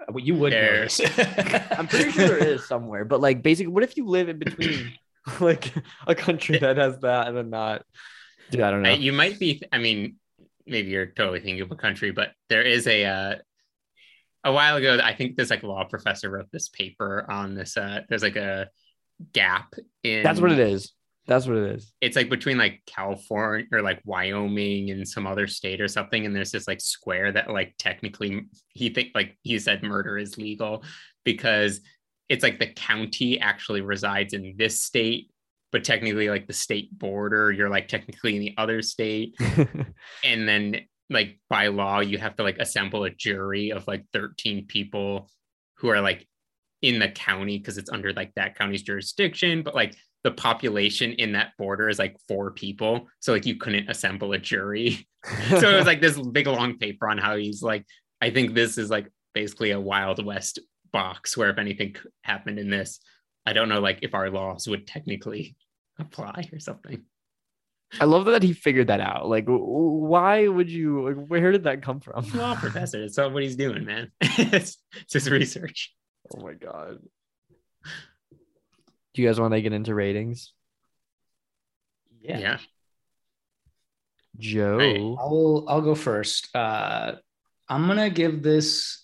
[0.07, 0.87] Well, you would know
[1.77, 4.93] I'm pretty sure there is somewhere, but like basically, what if you live in between
[5.39, 5.71] like
[6.07, 7.83] a country that has that and then not?
[8.53, 8.93] I don't know.
[8.93, 9.61] You might be.
[9.71, 10.15] I mean,
[10.65, 13.05] maybe you're totally thinking of a country, but there is a.
[13.05, 13.35] Uh,
[14.45, 17.75] a while ago, I think this like law professor wrote this paper on this.
[17.75, 18.69] Uh, there's like a
[19.33, 20.23] gap in.
[20.23, 20.93] That's what it is.
[21.27, 21.93] That's what it is.
[22.01, 26.35] It's like between like California or like Wyoming and some other state or something, and
[26.35, 30.83] there's this like square that like technically he think like he said murder is legal
[31.23, 31.81] because
[32.29, 35.28] it's like the county actually resides in this state,
[35.71, 39.35] but technically like the state border, you're like technically in the other state.
[40.23, 44.67] And then like by law you have to like assemble a jury of like 13
[44.67, 45.29] people
[45.77, 46.27] who are like
[46.81, 49.63] in the county because it's under like that county's jurisdiction.
[49.63, 53.07] But like the population in that border is like four people.
[53.19, 55.07] So like you couldn't assemble a jury.
[55.49, 57.85] So it was like this big long paper on how he's like
[58.21, 60.59] i think this is like basically a wild west
[60.91, 62.99] box where if anything happened in this
[63.45, 65.55] i don't know like if our laws would technically
[65.99, 67.03] apply or something
[67.99, 69.27] I love that he figured that out.
[69.27, 71.09] Like, w- w- why would you?
[71.09, 72.23] Like, where did that come from?
[72.35, 73.01] law professor.
[73.03, 74.11] It's not what he's doing, man.
[74.21, 75.91] it's, it's his research.
[76.31, 76.99] Oh my god.
[79.13, 80.53] Do you guys want to get into ratings?
[82.21, 82.37] Yeah.
[82.37, 82.57] yeah.
[84.37, 84.77] Joe.
[84.77, 84.95] Right.
[84.97, 86.55] I'll I'll go first.
[86.55, 87.13] Uh,
[87.67, 89.03] I'm gonna give this.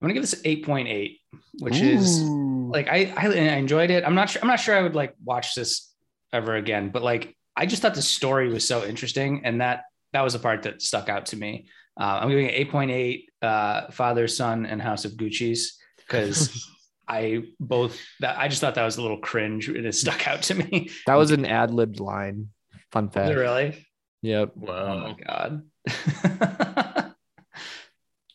[0.00, 1.18] I'm gonna give this 8.8,
[1.60, 2.51] which is Ooh.
[2.72, 4.04] Like I, I I enjoyed it.
[4.04, 4.42] I'm not sure.
[4.42, 5.92] I'm not sure I would like watch this
[6.32, 10.22] ever again, but like I just thought the story was so interesting, and that that
[10.22, 11.66] was the part that stuck out to me.
[11.98, 13.24] Uh, I'm giving it 8.8.
[13.42, 16.66] Uh, Father, Son, and House of Gucci's because
[17.08, 20.42] I both that I just thought that was a little cringe and it stuck out
[20.42, 20.90] to me.
[21.06, 22.48] that was an ad libbed line.
[22.90, 23.30] Fun Was fact.
[23.30, 23.86] it really?
[24.22, 24.52] Yep.
[24.68, 25.62] Oh my god.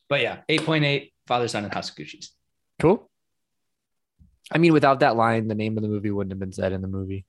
[0.10, 2.32] but yeah, 8.8, Father, Son, and House of Gucci's.
[2.80, 3.10] Cool.
[4.52, 6.82] I mean, without that line, the name of the movie wouldn't have been said in
[6.82, 7.26] the movie.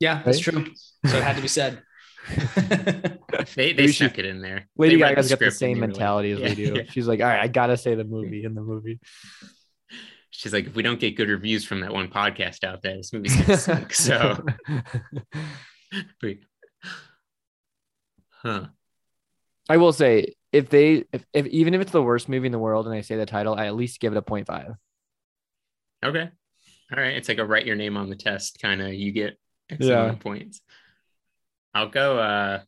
[0.00, 0.54] Yeah, that's Right?
[0.64, 0.66] true.
[1.06, 1.82] So it had to be said.
[3.56, 4.68] They they Maybe she- stuck it in there.
[4.76, 6.74] Lady They read Gaga's got the same they were like, mentality as yeah, we do.
[6.76, 6.82] yeah.
[6.90, 9.00] She's like, all right, I gotta say the movie in the movie.
[10.30, 13.12] She's like, if we don't get good reviews from that one podcast out there, this
[13.12, 13.92] movie's gonna sink.
[13.94, 14.44] So
[18.42, 18.66] huh.
[19.68, 22.58] I will say, if they, if, if even if it's the worst movie in the
[22.58, 24.74] world, and I say the title, I at least give it a 0.5.
[26.04, 26.28] Okay.
[26.94, 27.14] All right.
[27.16, 29.38] It's like a write your name on the test kind of you get
[29.70, 30.12] X Yeah.
[30.18, 30.60] points.
[31.74, 32.60] I'll go uh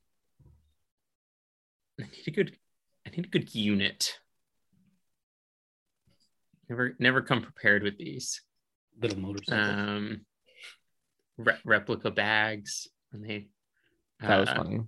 [2.01, 2.57] I need a good
[3.07, 4.19] I need a good unit.
[6.69, 8.41] Never never come prepared with these.
[9.01, 9.59] Little motorcycle.
[9.63, 10.21] Um
[11.37, 13.49] re- replica bags when they
[14.21, 14.81] That was uh, funny.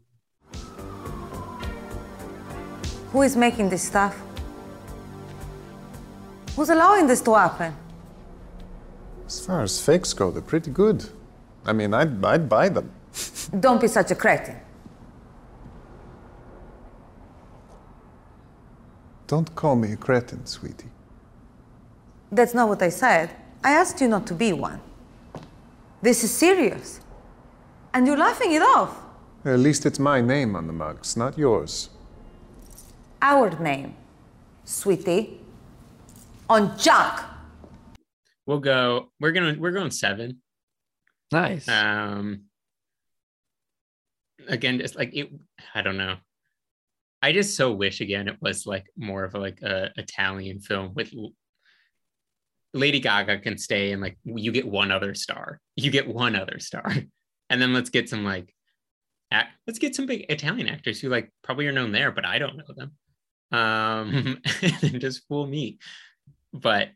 [3.13, 4.17] Who is making this stuff?
[6.55, 7.75] Who's allowing this to happen?
[9.27, 11.05] As far as fakes go, they're pretty good.
[11.65, 12.91] I mean, I'd, I'd buy them.
[13.61, 14.57] Don't be such a cretin.
[19.27, 20.91] Don't call me a cretin, sweetie.
[22.31, 23.31] That's not what I said.
[23.65, 24.81] I asked you not to be one.
[26.01, 27.01] This is serious.
[27.93, 28.97] And you're laughing it off.
[29.45, 31.91] At least it's my name on the mugs, not yours.
[33.21, 33.97] Our name,
[34.65, 35.41] sweetie,
[36.49, 37.21] on junk.
[38.47, 40.41] We'll go we're gonna we're going seven.
[41.33, 41.69] Nice.
[41.69, 42.45] Um
[44.49, 45.31] again, it's like it
[45.75, 46.17] I don't know.
[47.23, 50.93] I just so wish again it was like more of a, like a Italian film
[50.95, 51.13] with
[52.73, 55.61] Lady Gaga can stay and like you get one other star.
[55.77, 56.93] You get one other star.
[57.49, 58.53] And then let's get some like
[59.31, 62.41] act, let's get some big Italian actors who like probably are known there, but I
[62.41, 62.93] don't know them.
[63.53, 64.41] Um
[64.83, 65.79] and just fool me.
[66.53, 66.89] But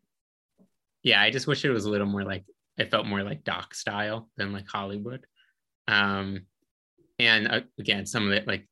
[1.03, 2.45] yeah, I just wish it was a little more like
[2.77, 5.27] it felt more like doc style than like Hollywood.
[5.89, 6.47] Um,
[7.19, 8.67] and uh, again, some of it like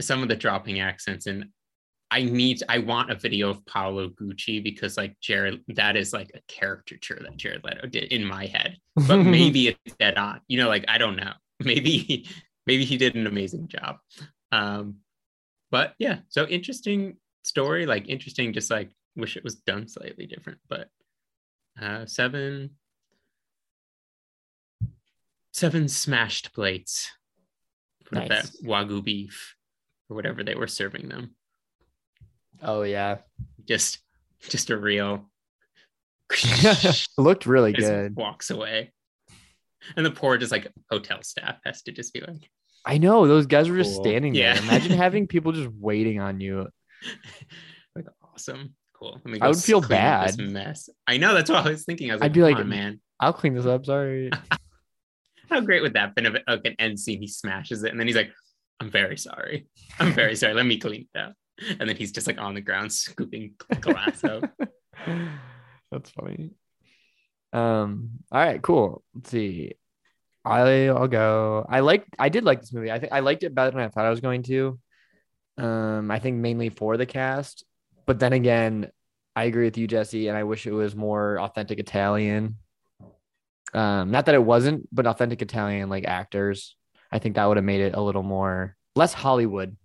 [0.00, 1.46] some of the dropping accents and
[2.10, 6.30] I need I want a video of Paolo Gucci because like Jared that is like
[6.34, 8.76] a caricature that Jared Leto did in my head.
[8.94, 10.40] But maybe it's dead on.
[10.46, 11.32] You know, like I don't know.
[11.60, 12.28] Maybe
[12.66, 13.98] maybe he did an amazing job.
[14.50, 14.96] Um
[15.70, 20.58] but yeah, so interesting story, like interesting just like wish it was done slightly different,
[20.68, 20.88] but
[21.80, 22.70] uh seven
[25.52, 27.10] seven smashed plates
[28.04, 28.28] for Nice.
[28.28, 29.56] that wagyu beef
[30.08, 31.34] or whatever they were serving them
[32.62, 33.18] Oh yeah,
[33.66, 33.98] just
[34.48, 35.28] just a real
[37.18, 38.14] looked really good.
[38.16, 38.92] walks away
[39.96, 42.48] and the poor just like hotel staff has to just be like
[42.86, 44.04] I know those guys were just Cool.
[44.04, 44.54] standing Yeah.
[44.54, 44.62] there.
[44.62, 46.68] Imagine having people just waiting on you.
[47.96, 50.38] like awesome cool Let me I would feel up bad.
[50.38, 53.00] mess i know that's what i was thinking i was I'd be like, on, man
[53.20, 53.86] I'll clean this up.
[53.86, 54.30] Sorry.
[55.50, 58.00] how great would that have been if like an end scene he smashes it and
[58.00, 58.32] then he's like
[58.80, 59.66] i'm very sorry
[60.00, 61.34] i'm very sorry let me clean it up
[61.78, 64.50] and then he's just like on the ground scooping glass out
[65.94, 66.50] That's funny.
[67.52, 68.10] Um.
[68.32, 68.60] All right.
[68.60, 69.02] Cool.
[69.14, 69.74] Let's see.
[70.44, 71.64] I I'll go.
[71.68, 72.04] I like.
[72.18, 72.90] I did like this movie.
[72.90, 74.78] I think I liked it better than I thought I was going to.
[75.56, 76.10] Um.
[76.10, 77.64] I think mainly for the cast,
[78.06, 78.90] but then again,
[79.36, 82.56] I agree with you, Jesse, and I wish it was more authentic Italian.
[83.72, 84.10] Um.
[84.10, 86.76] Not that it wasn't, but authentic Italian like actors.
[87.10, 89.76] I think that would have made it a little more less Hollywood.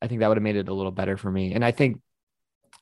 [0.00, 1.52] I think that would have made it a little better for me.
[1.52, 2.00] And I think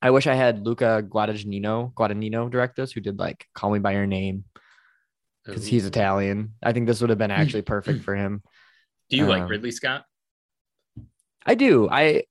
[0.00, 3.92] I wish I had Luca Guadagnino, Guadagnino direct this, who did like Call Me by
[3.92, 4.44] Your Name,
[5.44, 6.54] because he's Italian.
[6.62, 8.42] I think this would have been actually perfect for him.
[9.10, 10.04] do you like Um, ridley scott
[11.44, 11.88] I do.
[11.88, 12.24] I,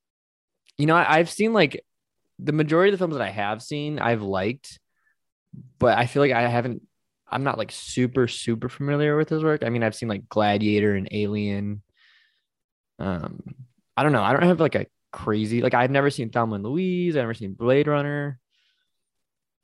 [0.77, 1.83] you know, I, I've seen like
[2.39, 4.79] the majority of the films that I have seen, I've liked,
[5.79, 6.83] but I feel like I haven't.
[7.29, 9.63] I'm not like super super familiar with his work.
[9.63, 11.81] I mean, I've seen like Gladiator and Alien.
[12.99, 13.55] Um,
[13.95, 14.23] I don't know.
[14.23, 17.15] I don't have like a crazy like I've never seen Thelma and Louise.
[17.15, 18.39] I've never seen Blade Runner.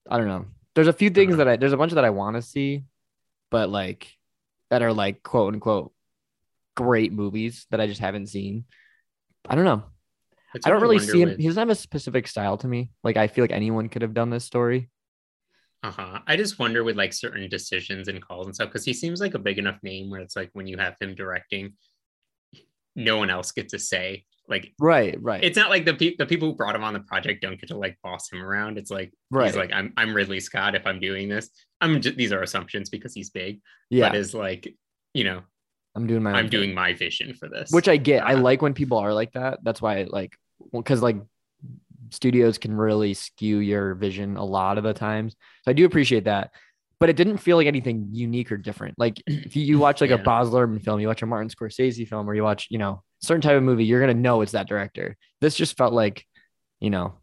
[0.09, 0.45] I don't know.
[0.76, 2.84] There's a few things that I there's a bunch that I want to see,
[3.51, 4.11] but like
[4.69, 5.93] that are like quote unquote
[6.76, 8.65] great movies that I just haven't seen.
[9.47, 9.84] I don't know.
[10.66, 11.30] I don't really see him.
[11.30, 12.91] with- He doesn't have a specific style to me.
[13.04, 14.89] Like I feel like anyone could have done this story.
[15.84, 16.20] Uh-huh.
[16.26, 19.34] I just wonder with like certain decisions and calls and stuff because he seems like
[19.34, 21.74] a big enough name where it's like when you have him directing,
[22.95, 24.26] no one else gets to say.
[24.47, 25.43] Like Right, right.
[25.43, 27.68] it's not like the pe- the people who brought him on the project don't get
[27.70, 28.78] to like boss him around.
[28.78, 29.47] It's like Right.
[29.47, 31.49] he's like I'm I'm Ridley Scott if I'm doing this.
[31.82, 33.62] I'm just, these are assumptions because he's big.
[33.89, 34.74] yeah, But is like
[35.14, 35.41] you know
[35.95, 36.32] I'm doing my.
[36.32, 36.49] I'm thing.
[36.51, 37.72] doing my vision for this.
[37.72, 38.26] which I get.
[38.26, 39.60] I Uh, like when people are like that.
[39.64, 40.36] That's why, like,
[40.72, 41.18] because like
[42.09, 45.36] studios can really skew your vision a lot of the times.
[45.64, 46.51] So I do appreciate that.
[46.99, 48.95] But it didn't feel like anything unique or different.
[48.97, 50.24] Like if you, you watch like a Yeah.
[50.24, 53.41] Baz Luhrmann film, you watch a Martin Scorsese film, or you watch, you know, certain
[53.41, 55.18] type of movie, you're gonna know it's that director.
[55.41, 56.26] This just felt like,
[56.80, 57.16] you know,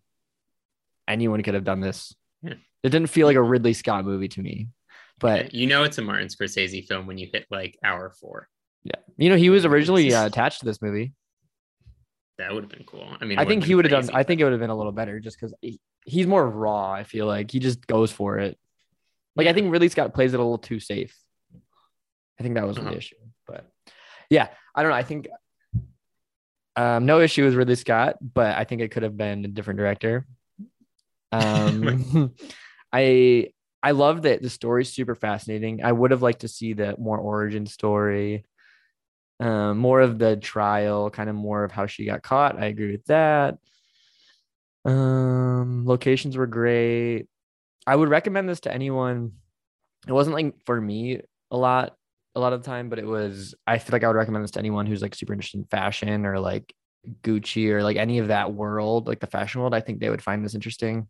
[1.09, 2.14] anyone could have done this.
[2.43, 2.55] Yeah.
[2.82, 4.68] It didn't feel like a Ridley Scott movie to me.
[5.18, 8.49] But you know it's a Martin Scorsese film when you hit like hour four.
[8.84, 11.12] yeah, you know, he was originally uh, attached to this movie.
[12.41, 13.07] That would have been cool.
[13.20, 14.14] I mean, I think he would have done.
[14.16, 15.55] I think it would have been a little better just because
[16.07, 16.91] he's more raw.
[16.91, 18.59] I feel like he just goes for it.
[19.36, 21.14] Like I think Ridley Scott plays it a little too safe.
[22.38, 22.91] I think that was Uh-huh.
[22.93, 23.16] the issue.
[23.47, 23.66] But
[24.30, 24.97] yeah, I don't know.
[24.97, 25.28] I think
[26.76, 29.76] um, no issue with Ridley Scott, but I think it could have been a different
[29.78, 30.26] director.
[31.32, 32.34] Um,
[32.93, 33.51] I
[33.82, 35.84] I love that the story's super fascinating.
[35.84, 38.45] I would have liked to see the more origin story,
[39.41, 42.59] um, more of the trial, kind of more of how she got caught.
[42.61, 43.59] I agree with that.
[44.84, 47.26] Um, locations were great.
[47.86, 49.32] I would recommend this to anyone.
[50.07, 51.20] It wasn't like for me
[51.51, 51.97] a lot,
[52.34, 53.55] a lot of the time, but it was.
[53.66, 56.24] I feel like I would recommend this to anyone who's like super interested in fashion
[56.26, 56.72] or like
[57.22, 59.74] Gucci or like any of that world, like the fashion world.
[59.74, 61.09] I think they would find this interesting.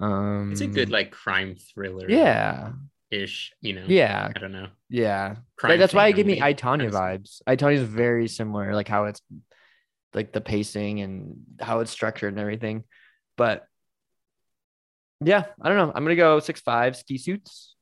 [0.00, 2.08] Um, It's a good like crime thriller.
[2.08, 2.72] yeah,
[3.10, 3.52] Ish.
[3.60, 3.84] You know.
[3.86, 4.68] yeah, I don't know.
[4.88, 5.36] yeah.
[5.56, 7.42] Crime that's why it gave me movie, I Tonya kind of vibes.
[7.46, 9.20] I Tonya is very similar, like how it's
[10.14, 12.84] like the pacing and how it's structured and everything.
[13.36, 13.66] But
[15.22, 15.92] yeah, I don't know.
[15.94, 17.74] I'm gonna go six five ski suits.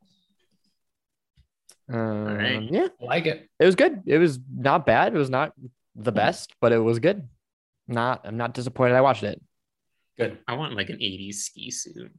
[1.93, 2.63] Um, right.
[2.71, 3.49] Yeah, I like it.
[3.59, 4.03] it was good.
[4.07, 5.15] It was not bad.
[5.15, 5.53] It was not
[5.95, 7.29] the best, but it was good.
[7.89, 8.95] Not, I'm not disappointed.
[8.95, 9.43] I watched it.
[10.17, 10.39] Good.
[10.47, 12.13] I want like an 80s ski suit.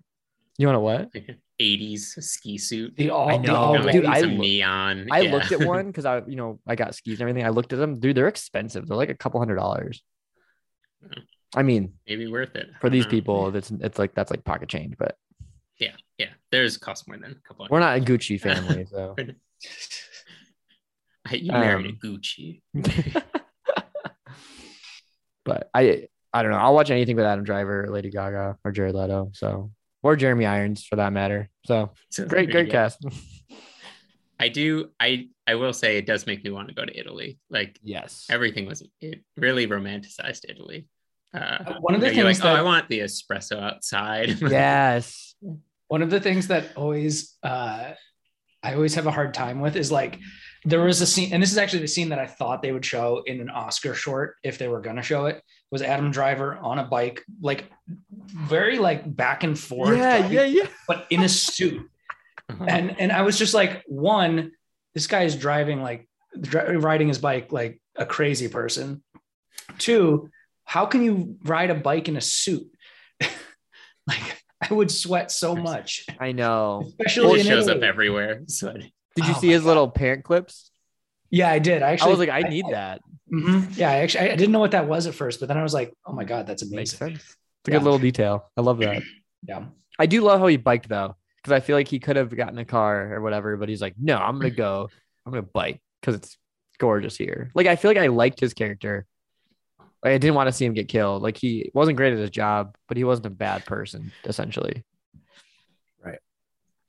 [0.58, 1.10] You want to what?
[1.16, 2.96] Like 80s ski suit.
[2.96, 5.08] The all, I the know, all like dude, I some lo- neon.
[5.12, 5.32] I yeah.
[5.32, 7.46] looked at one because I, you know, I got skis and everything.
[7.46, 8.16] I looked at them, dude.
[8.18, 8.88] They're expensive.
[8.88, 10.04] They're like a couple hundred dollars.
[11.56, 12.70] I mean, Maybe worth it.
[12.82, 13.12] For these know.
[13.12, 14.96] people, it's it's like that's like pocket change.
[14.98, 15.16] But
[15.80, 15.92] Yeah.
[16.20, 17.68] Yeah, there's cost more than a couple.
[17.70, 19.16] We're not a Gucci family, so
[21.32, 22.62] you married Um, a Gucci.
[25.46, 26.58] but I I don't know.
[26.58, 29.32] I'll watch anything with Adam Driver, Lady Gaga, or Jared Leto.
[29.34, 29.72] So
[30.04, 31.50] or Jeremy Irons for that matter.
[31.66, 32.72] So So great, great go.
[32.74, 33.04] cast.
[34.40, 34.90] I do.
[35.00, 37.40] I I will say it does make me want to go to Italy.
[37.50, 38.26] Like yes.
[38.30, 40.88] everything was it really romanticized Italy.
[41.34, 44.40] Uh, One of the you know, things like, oh, I want the espresso outside.
[44.42, 45.34] Yes.
[45.88, 47.92] one of the things that always uh
[48.64, 50.18] i always have a hard time with is like
[50.66, 52.86] there was a scene and this is actually the scene that i thought they would
[52.86, 55.42] show in an oscar short if they were going to show it
[55.72, 57.70] was adam driver on a bike like
[58.28, 60.68] very like back and forth Yeah, driving, yeah, yeah.
[60.88, 61.90] but in a suit
[62.50, 62.66] uh-huh.
[62.68, 64.52] and and i was just like one
[64.94, 66.08] this guy is driving like
[66.40, 69.04] dri- riding his bike like a crazy person
[69.78, 70.30] two
[70.66, 72.68] how can you ride a bike in a suit
[74.08, 76.84] like i would sweat so much I know.
[76.88, 77.84] especially it in shows Italy.
[77.84, 78.42] up everywhere.
[78.48, 78.74] So
[79.16, 79.68] Did you Oh see his God.
[79.68, 80.72] little pant clips?
[81.30, 81.82] Yeah, I did.
[81.82, 83.02] I actually I was like, I need that.
[83.32, 83.76] Mhm.
[83.78, 85.74] Yeah, I actually I didn't know what that was at first, but then I was
[85.74, 87.18] like, oh my god, that's Makes amazing.
[87.18, 87.22] sense.
[87.22, 87.78] It's a Yeah.
[87.78, 88.52] good little detail.
[88.58, 89.02] I love that.
[89.46, 89.66] Yeah.
[90.00, 92.58] I do love how he biked though, because I feel like he could have gotten
[92.60, 94.90] a car or whatever, but he's like, no, I'm gonna go.
[95.26, 96.38] I'm gonna bike because it's
[96.80, 97.52] gorgeous here.
[97.54, 99.06] Like I feel like I liked his character.
[100.02, 101.22] Like, I didn't want to see him get killed.
[101.24, 104.84] Like he wasn't great at his job, but he wasn't a bad person essentially.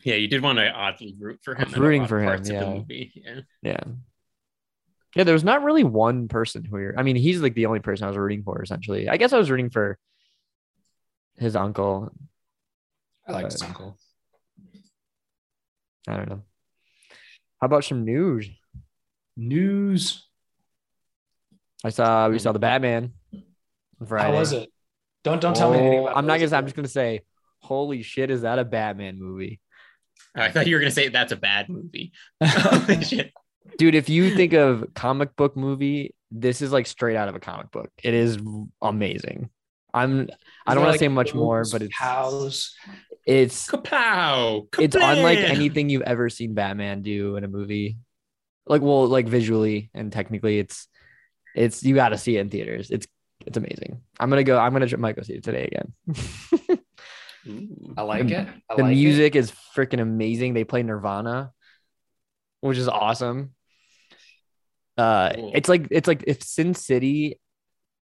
[0.04, 1.64] Yeah, you did want to oddly root for him.
[1.64, 3.34] was in a rooting for him, parts of the yeah.
[3.34, 3.40] Yeah.
[3.62, 3.80] Yeah.
[5.16, 6.98] Yeah, there was not really one person who you're.
[6.98, 9.08] I mean, he's like the only person I was rooting for essentially.
[9.08, 9.96] I guess I was rooting for
[11.36, 12.10] his uncle.
[13.26, 13.96] I like his uncle.
[16.08, 16.42] I don't know.
[17.60, 18.48] How about some news?
[19.36, 20.26] News.
[21.84, 23.12] I saw we saw the Batman.
[24.00, 24.32] on Friday.
[24.32, 24.70] How was it?
[25.22, 26.56] Don't don't tell me anything Oh, about I'm not gonna.
[26.56, 27.22] I'm just gonna say,
[27.60, 29.60] holy shit, is that a Batman movie,
[30.34, 32.12] I thought you were gonna say that's a bad movie.
[33.78, 33.94] Dude?
[33.94, 37.70] If you think of comic book movie, this is like straight out of a comic
[37.70, 37.90] book.
[38.02, 38.38] It is
[38.82, 39.50] amazing.
[39.92, 40.28] I'm.
[40.66, 42.74] I don't want to say much more, but it's house.
[43.24, 44.66] it's Kapow!
[44.78, 47.98] it's unlike anything you've ever seen Batman do in a movie.
[48.66, 50.88] Like, well, like visually and technically, it's
[51.54, 52.90] it's you got to see it in theaters.
[52.90, 53.06] It's
[53.46, 54.00] it's amazing.
[54.18, 54.58] I'm gonna go.
[54.58, 56.78] I'm gonna tr- might go see it today again.
[57.48, 57.94] Ooh.
[57.96, 58.48] I like it.
[58.70, 60.54] I the like music is freaking amazing.
[60.54, 61.52] They play Nirvana,
[62.60, 63.54] which is awesome.
[64.96, 65.52] Uh, Cool.
[65.54, 67.40] it's like it's like if Sin City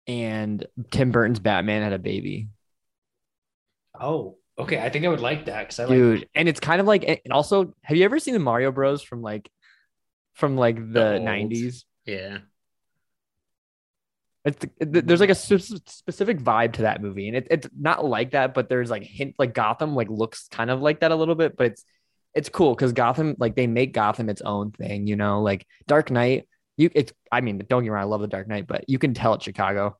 [0.07, 2.47] and Tim Burton's Batman had a baby,
[3.99, 4.79] Oh, okay.
[4.79, 6.29] I think I would like that because I like dude.
[6.35, 9.21] And it's kind of like, and also, have you ever seen the Mario Bros from
[9.21, 9.49] like,
[10.35, 11.19] from like the.
[11.19, 11.83] '90s?
[12.05, 12.39] Yeah.
[14.45, 18.31] It's it- there's like a specific vibe to that movie, and it, it's not like
[18.31, 21.35] that, but there's like hint like Gotham like looks kind of like that a little
[21.35, 21.83] bit, but it's
[22.33, 26.11] it's cool because Gotham like they make Gotham its own thing, you know, like Dark
[26.11, 26.47] Knight.
[26.77, 28.97] You it's I mean don't get me wrong, I love the Dark Knight, but you
[28.99, 29.97] can tell it's Chicago.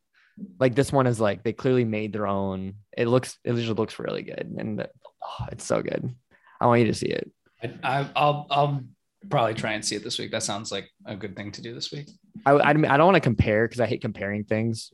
[0.57, 2.75] Like this one is like they clearly made their own.
[2.97, 4.87] It looks it just looks really good, and
[5.21, 6.15] oh, it's so good.
[6.61, 7.29] I want you to see it.
[7.61, 8.83] I, I, I'll I'll
[9.30, 10.32] probably try and see it this week.
[10.32, 12.09] That sounds like a good thing to do this week.
[12.45, 14.91] I I, I don't want to compare because I hate comparing things,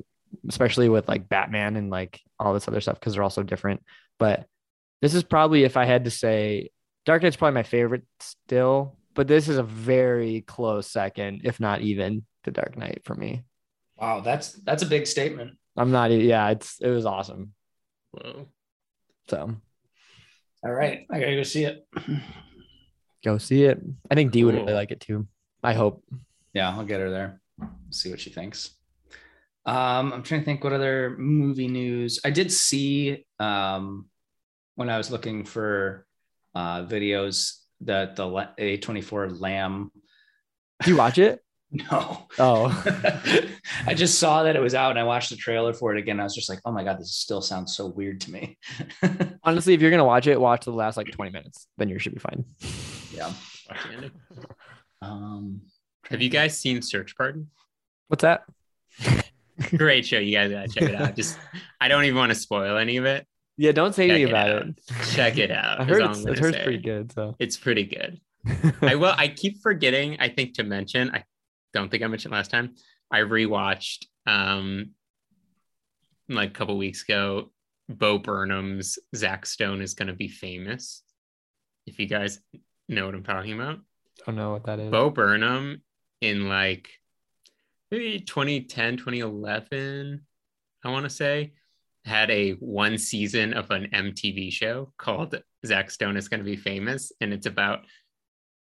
[0.47, 3.83] especially with like Batman and like all this other stuff because they're all so different.
[4.17, 4.45] But
[5.01, 6.69] this is probably if I had to say,
[7.05, 11.81] Dark Knight's probably my favorite still, but this is a very close second, if not
[11.81, 13.43] even to Dark Knight for me.
[13.97, 15.57] Wow, that's that's a big statement.
[15.77, 16.11] I'm not.
[16.11, 17.53] Yeah, it's it was awesome.
[18.11, 18.47] Whoa.
[19.29, 19.55] So
[20.63, 21.85] All right, I gotta go see it.
[23.25, 23.81] go see it.
[24.09, 25.27] I think D would really like it too.
[25.63, 26.03] I hope.
[26.53, 27.41] Yeah, I'll get her there.
[27.89, 28.71] See what she thinks.
[29.65, 32.19] Um, I'm trying to think what other movie news.
[32.23, 34.05] I did see um,
[34.75, 36.05] when I was looking for
[36.53, 39.91] uh, videos that the A24 Lamb.
[40.83, 41.41] Do you watch it?
[41.91, 42.27] No.
[42.39, 42.83] Oh,
[43.87, 46.21] I just saw that it was out and I watched the trailer for it again.
[46.21, 48.57] I was just like, oh my God, this still sounds so weird to me.
[49.43, 51.67] honestly, if you're gonna watch it, watch the last like 20 minutes.
[51.77, 52.45] Then you should be fine.
[53.13, 53.31] Yeah.
[53.69, 54.11] Watch the ending.
[55.01, 55.61] Um,
[56.09, 57.45] Have you guys seen Search Party?
[58.07, 58.43] What's that?
[59.77, 60.19] Great show.
[60.19, 61.15] You guys gotta check it out.
[61.15, 61.37] Just
[61.79, 63.25] I don't even want to spoil any of it.
[63.57, 64.67] Yeah, don't say Check anything it about out.
[64.67, 64.79] it.
[65.11, 65.79] Check it out.
[65.81, 67.11] I heard it's, it gonna heard pretty good.
[67.13, 68.19] So It's pretty good.
[68.81, 69.13] I will.
[69.17, 70.17] I keep forgetting.
[70.19, 71.09] I think to mention.
[71.11, 71.23] I
[71.73, 72.75] don't think I mentioned last time.
[73.11, 74.91] I rewatched um
[76.27, 77.51] like a couple weeks ago.
[77.87, 81.03] Bo Burnham's Zach Stone is going to be famous.
[81.85, 82.39] If you guys
[82.87, 83.79] know what I'm talking about,
[84.21, 84.91] I don't know what that is.
[84.91, 85.81] Bo Burnham
[86.21, 86.89] in like
[87.91, 90.21] maybe 2010, 2011,
[90.83, 91.53] I want to say,
[92.03, 96.55] had a one season of an MTV show called Zach Stone is going to be
[96.55, 97.85] famous, and it's about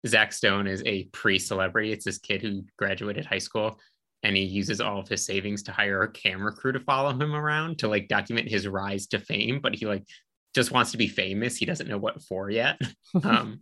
[0.06, 1.92] Zach Stone is a pre-celebrity.
[1.92, 3.78] It's this kid who graduated high school,
[4.22, 7.34] and he uses all of his savings to hire a camera crew to follow him
[7.34, 9.60] around to like document his rise to fame.
[9.62, 10.06] But he like
[10.54, 11.56] just wants to be famous.
[11.56, 12.80] He doesn't know what for yet.
[13.24, 13.60] um,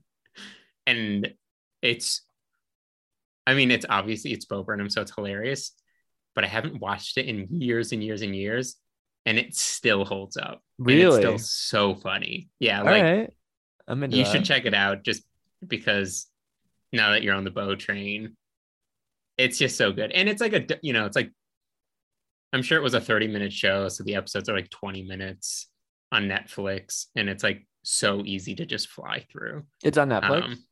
[0.86, 1.32] and
[1.80, 2.22] it's,
[3.46, 5.72] I mean, it's obviously it's Bo Burnham, so it's hilarious.
[6.34, 8.76] But I haven't watched it in years and years and years,
[9.26, 10.62] and it still holds up.
[10.78, 11.22] Really?
[11.22, 12.48] it's still so funny.
[12.58, 13.30] Yeah, All like right.
[13.86, 14.32] I'm into you that.
[14.32, 15.24] should check it out just
[15.66, 16.26] because
[16.92, 18.36] now that you're on the Bo train
[19.38, 21.30] it's just so good and it's like a you know it's like
[22.52, 25.68] i'm sure it was a 30 minute show so the episodes are like 20 minutes
[26.10, 30.42] on netflix and it's like so easy to just fly through It's on Netflix.
[30.44, 30.64] Um,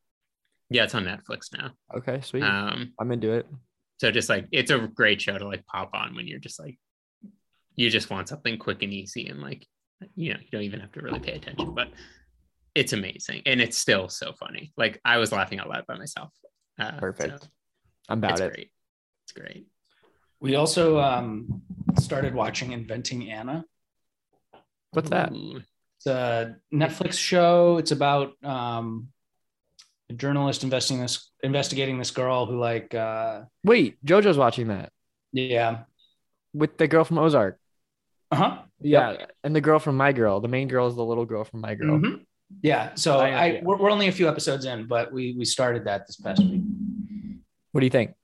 [0.71, 2.43] yeah it's on netflix now okay, sweet.
[2.43, 3.47] um I'm into it.
[3.99, 6.79] so just like it's a great show to like pop on when you're just like
[7.77, 9.67] you just want something quick and easy and like
[10.15, 11.89] you know you don't even have to really pay attention but
[12.75, 16.31] it's amazing and it's still so funny like i was laughing out loud by myself
[16.79, 17.43] uh, Perfect.
[17.43, 17.49] so
[18.09, 18.53] I'm about it's it.
[18.55, 18.71] great
[19.25, 19.67] it's great
[20.41, 21.61] We also um,
[21.99, 23.65] started watching Inventing Anna.
[24.93, 25.33] What's that?
[25.33, 25.61] Ooh.
[25.99, 27.77] It's a Netflix show.
[27.77, 29.09] It's about um,
[30.11, 34.91] a journalist investing this investigating this girl who like uh, Wait, JoJo's watching that
[35.33, 35.85] yeah
[36.53, 37.59] with the girl from Ozark.
[38.33, 40.41] uh huh Yeah, and the girl from My Girl.
[40.41, 41.99] The main girl is the little girl from My Girl.
[41.99, 42.25] Mhm.
[42.63, 42.95] yeah.
[42.97, 43.61] So I- I, yeah.
[43.63, 46.63] we're, we're only a few episodes in, but we we started that this past week.
[47.73, 48.15] What do you think?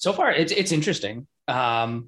[0.00, 2.06] so far it's it's interesting um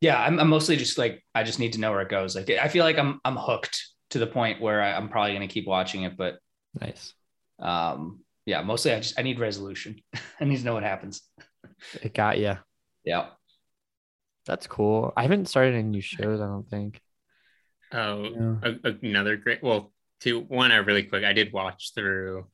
[0.00, 2.50] yeah I'm, I'm mostly just like i just need to know where it goes like
[2.50, 3.80] i feel like i'm i'm hooked
[4.10, 6.38] to the point where I, i'm probably going to keep watching it but
[6.80, 7.14] Nice.
[7.62, 10.00] Um yeah mostly i just i need resolution
[10.40, 11.22] i need to know what happens
[12.02, 12.58] It got you.
[13.04, 13.26] yeah
[14.46, 15.12] That's cool.
[15.16, 16.40] I haven't started any new shows.
[16.40, 17.00] I don't think.
[17.92, 18.24] oh
[18.62, 18.72] Yeah.
[18.84, 22.46] a- another great well two one i really quick i did watch through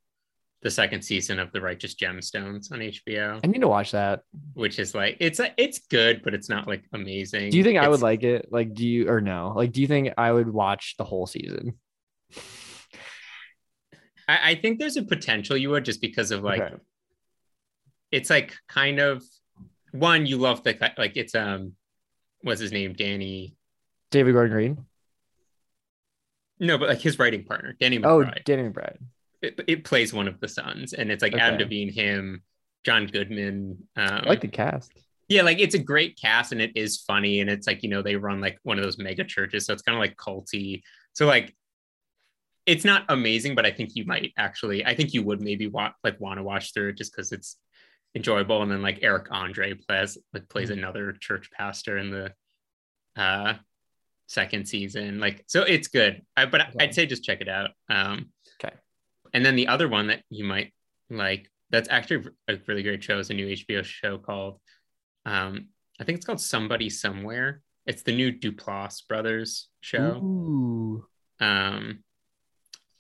[0.63, 4.21] the second season of the righteous gemstones on hbo I need to watch that.
[4.55, 7.79] which is like it's a, it's good but it's not like amazing Do you think
[7.79, 8.49] I would like it?
[8.51, 9.53] Like, do you or no?
[9.57, 11.79] Like, do you think I would watch the whole season?
[14.29, 16.75] I, I think there's a potential you would just because of like Okay.
[18.13, 19.23] it's like kind of
[19.93, 21.73] one you love the like it's um
[22.43, 23.55] what's his name danny
[24.11, 24.87] David Gordon Green.
[26.61, 28.99] no but like his writing partner danny Oh, Danny McBride.
[29.43, 31.65] it, it plays one of the sons and it's like adam Okay.
[31.65, 32.43] devine him
[32.85, 34.93] john goodman um I like the cast.
[35.29, 38.03] yeah like it's a great cast and it is funny and it's like you know
[38.03, 40.83] they run like one of those mega churches so it's kind of like culty
[41.15, 41.55] so like
[42.69, 45.95] it's not amazing but i think you might actually i think you would maybe want
[46.05, 47.57] like want to watch through it just because it's
[48.15, 48.63] enjoyable.
[48.63, 52.33] And then like eric andre plays like plays another church pastor in the
[53.17, 53.55] uh
[54.27, 55.21] second season.
[55.21, 56.23] Like so it's good.
[56.37, 56.73] I, but Okay.
[56.81, 57.71] i'd say just check it out.
[57.89, 58.31] Um
[58.63, 58.75] Okay.
[59.35, 60.73] and then the other one that you might
[61.11, 64.59] like that's actually a really great show is a new hbo show called
[65.27, 65.69] um
[66.01, 67.63] i think it's called somebody somewhere.
[67.87, 70.11] It's the new duplass brothers show.
[70.23, 71.05] Ooh.
[71.41, 72.03] um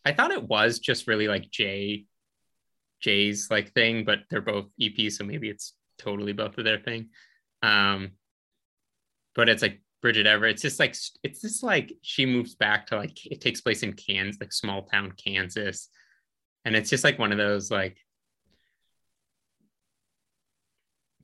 [0.09, 2.05] i thought it was just really like jay
[3.01, 7.11] jay's like thing but they're both eps so maybe it's totally both of their thing.
[7.63, 8.13] Um
[9.35, 10.55] but it's like bridget everett.
[10.55, 13.93] It's just like it's just like she moves back to like it takes place in
[13.93, 15.89] kansas like small town kansas.
[16.65, 17.99] And it's just like one of those like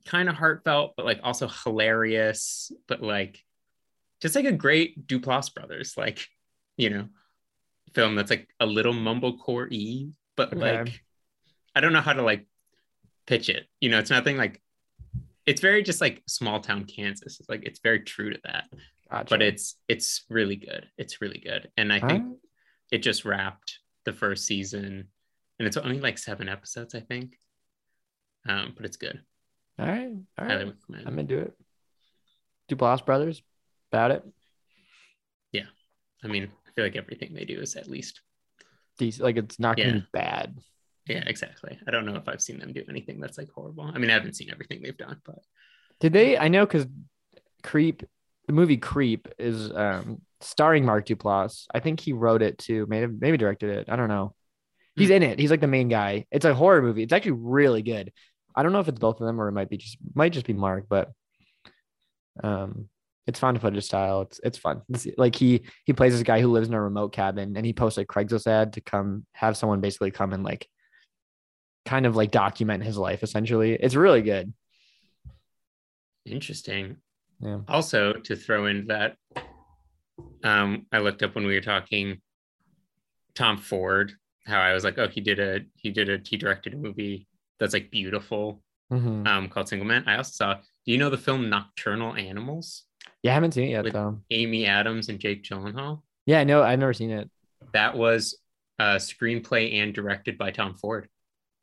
[0.05, 3.39] kind of heartfelt but like also hilarious but like
[4.21, 6.27] just like a great duplass brothers like
[6.77, 7.07] you know
[7.95, 10.59] film that's like a little mumblecore y but Okay.
[10.83, 11.01] like
[11.75, 12.45] i don't know how to like
[13.25, 14.61] pitch it you know it's nothing like
[15.45, 18.65] it's very just like small town kansas it's like it's very true to that
[19.09, 19.25] Gotcha.
[19.29, 22.37] but it's it's really good it's really good and i think
[22.91, 25.07] it just wrapped the first season
[25.57, 27.37] and it's only like seven episodes i think
[28.47, 29.21] um but it's good
[29.79, 30.11] all right.
[30.39, 30.73] All highly right.
[30.73, 31.53] recommend I'm into it.
[32.71, 33.43] Duplass brothers.
[33.91, 34.23] About it.
[35.51, 35.65] Yeah.
[36.23, 38.21] I mean feel like everything they do is at least
[38.97, 39.23] Decent.
[39.23, 39.95] Like it's not gonna Yeah.
[39.95, 40.57] be bad.
[41.07, 43.97] yeah exactly i don't know if i've seen them do anything that's like horrible i
[43.99, 45.39] mean i haven't seen everything they've done but
[45.99, 46.37] Did they?
[46.37, 46.85] I know because
[47.63, 48.03] Creep,
[48.47, 51.65] the movie Creep, is um starring Mark Duplass.
[51.73, 52.85] I think he wrote it too.
[52.87, 53.89] Maybe maybe directed it.
[53.89, 54.35] I don't know.
[54.95, 55.39] He's in it.
[55.39, 56.25] He's like the main guy.
[56.31, 57.01] It's a horror movie.
[57.03, 58.11] It's actually really good.
[58.55, 60.45] I don't know if it's both of them or it might be just might just
[60.45, 61.11] be Mark, but
[62.43, 62.87] um,
[63.27, 64.21] it's fun to found footage style.
[64.21, 64.81] It's it's fun.
[64.89, 67.73] It's, like he he plays this guy who lives in a remote cabin and he
[67.73, 70.67] posts a Craigslist ad to come have someone basically come and like
[71.85, 73.73] kind of like document his life essentially.
[73.73, 74.53] It's really good.
[76.25, 76.97] interesting
[77.39, 77.59] Yeah.
[77.67, 79.17] also to throw in that
[80.43, 82.21] um i looked up when we were talking
[83.35, 84.13] Tom Ford,
[84.45, 87.27] how I was like, oh, he did a he did a he directed a movie
[87.59, 88.61] that's like beautiful,
[88.93, 89.27] Mhm.
[89.27, 90.05] um, called Single Man.
[90.07, 90.53] I also saw.
[90.53, 92.85] Do you know the film Nocturnal Animals?
[93.25, 94.21] Yeah, I haven't seen it yet With- though.
[94.29, 96.03] Amy Adams and Jake Gyllenhaal.
[96.27, 96.61] Yeah, I know.
[96.61, 97.29] I've never seen it.
[97.73, 98.37] That was
[98.77, 101.09] a screenplay and directed by Tom Ford.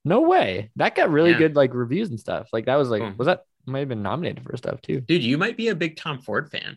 [0.04, 0.70] No way.
[0.76, 1.38] That got really Yeah.
[1.38, 2.48] good like reviews and stuff.
[2.52, 3.14] Like that was like Cool.
[3.16, 5.00] was that might have been nominated for stuff too.
[5.02, 6.76] Dude, you might be a big Tom Ford fan.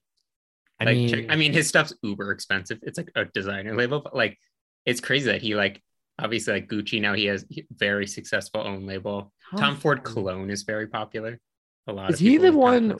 [0.79, 2.79] I like mean, check- I mean his stuff's uber expensive.
[2.83, 4.37] It's like a designer label, but like
[4.85, 5.81] it's crazy that he like
[6.19, 7.43] obviously like Gucci now he has
[7.75, 9.33] very successful own label.
[9.57, 11.39] Tom Ford cologne is very popular.
[11.87, 12.99] A lot Is of he the one-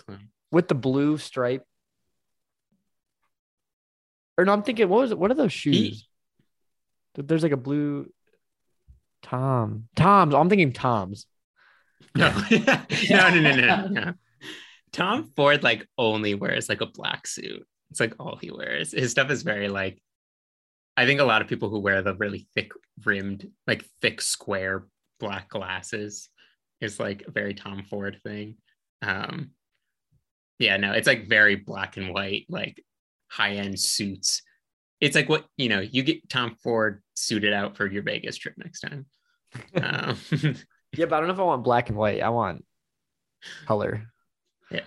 [0.51, 1.63] with the blue stripe.
[4.37, 5.19] Or no, I'm thinking, what was it?
[5.19, 6.07] What are those shoes?
[7.15, 8.07] Th- There's like a blue
[9.23, 9.87] Tom.
[9.95, 10.35] Tom's.
[10.35, 11.25] I'm thinking Tom's.
[12.15, 12.59] No, no,
[13.09, 14.13] no, no, no, no.
[14.91, 17.65] Tom Ford like only wears like a black suit.
[17.91, 18.91] It's like all he wears.
[18.91, 20.01] His stuff is very like.
[20.97, 22.71] I think a lot of people who wear the really thick
[23.03, 24.85] rimmed, like thick square
[25.19, 26.29] black glasses,
[26.79, 28.55] is like a very Tom Ford thing.
[29.01, 29.51] Um,
[30.59, 32.81] yeah, no, it's like very black and white, like
[33.35, 34.41] high end suits.
[35.01, 35.81] It's like what you know.
[35.81, 39.05] You get Tom Ford suited out for your Vegas trip next time.
[39.75, 40.17] Um,
[40.97, 42.21] Yeah, but I don't know if I want black and white.
[42.21, 42.63] I want
[43.65, 44.03] color.
[44.71, 44.81] yeah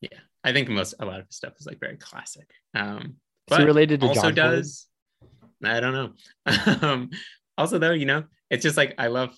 [0.00, 3.14] yeah i think most a lot of his stuff is like very classic um
[3.48, 4.34] but related to also John Ford?
[4.36, 4.86] does
[5.64, 6.12] i don't know
[6.88, 7.10] um
[7.56, 9.36] also though you know it's just like i love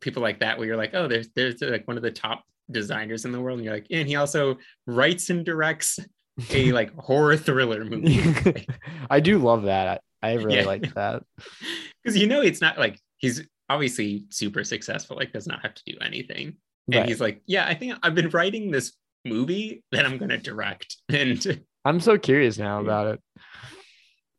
[0.00, 3.24] people like that where you're like oh there's there's like one of the top designers
[3.24, 5.98] in the world and you're like and he also writes and directs
[6.50, 8.66] a like horror thriller movie
[9.10, 10.00] I do love that.
[10.22, 10.64] I really Yeah.
[10.64, 11.22] like that.
[12.02, 15.82] because you know it's not like he's obviously super successful like does not have to
[15.86, 16.56] do anything
[16.88, 17.08] and Right.
[17.08, 18.92] he's like yeah i think i've been writing this
[19.24, 23.20] movie that i'm going to direct and I'm so curious now about it.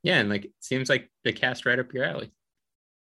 [0.03, 2.31] Yeah, and like it seems like the cast right up your alley.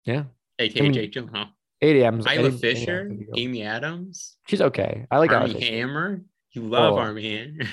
[0.06, 0.24] Yeah.
[0.58, 1.48] AKA I mean, Jake Gyllenhaal.
[1.82, 2.26] 80 M's.
[2.26, 5.06] Isla Fisher, Amy Adams, She's okay.
[5.10, 6.22] I like Armie Hammer.
[6.52, 6.98] You love Oh.
[6.98, 7.70] Armie Hammer.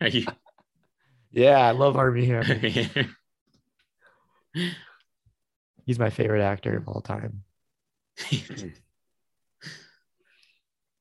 [0.00, 0.26] Are you?
[1.30, 2.60] Yeah, I love Armie Hammer.
[5.84, 7.44] He's my favorite actor of all time.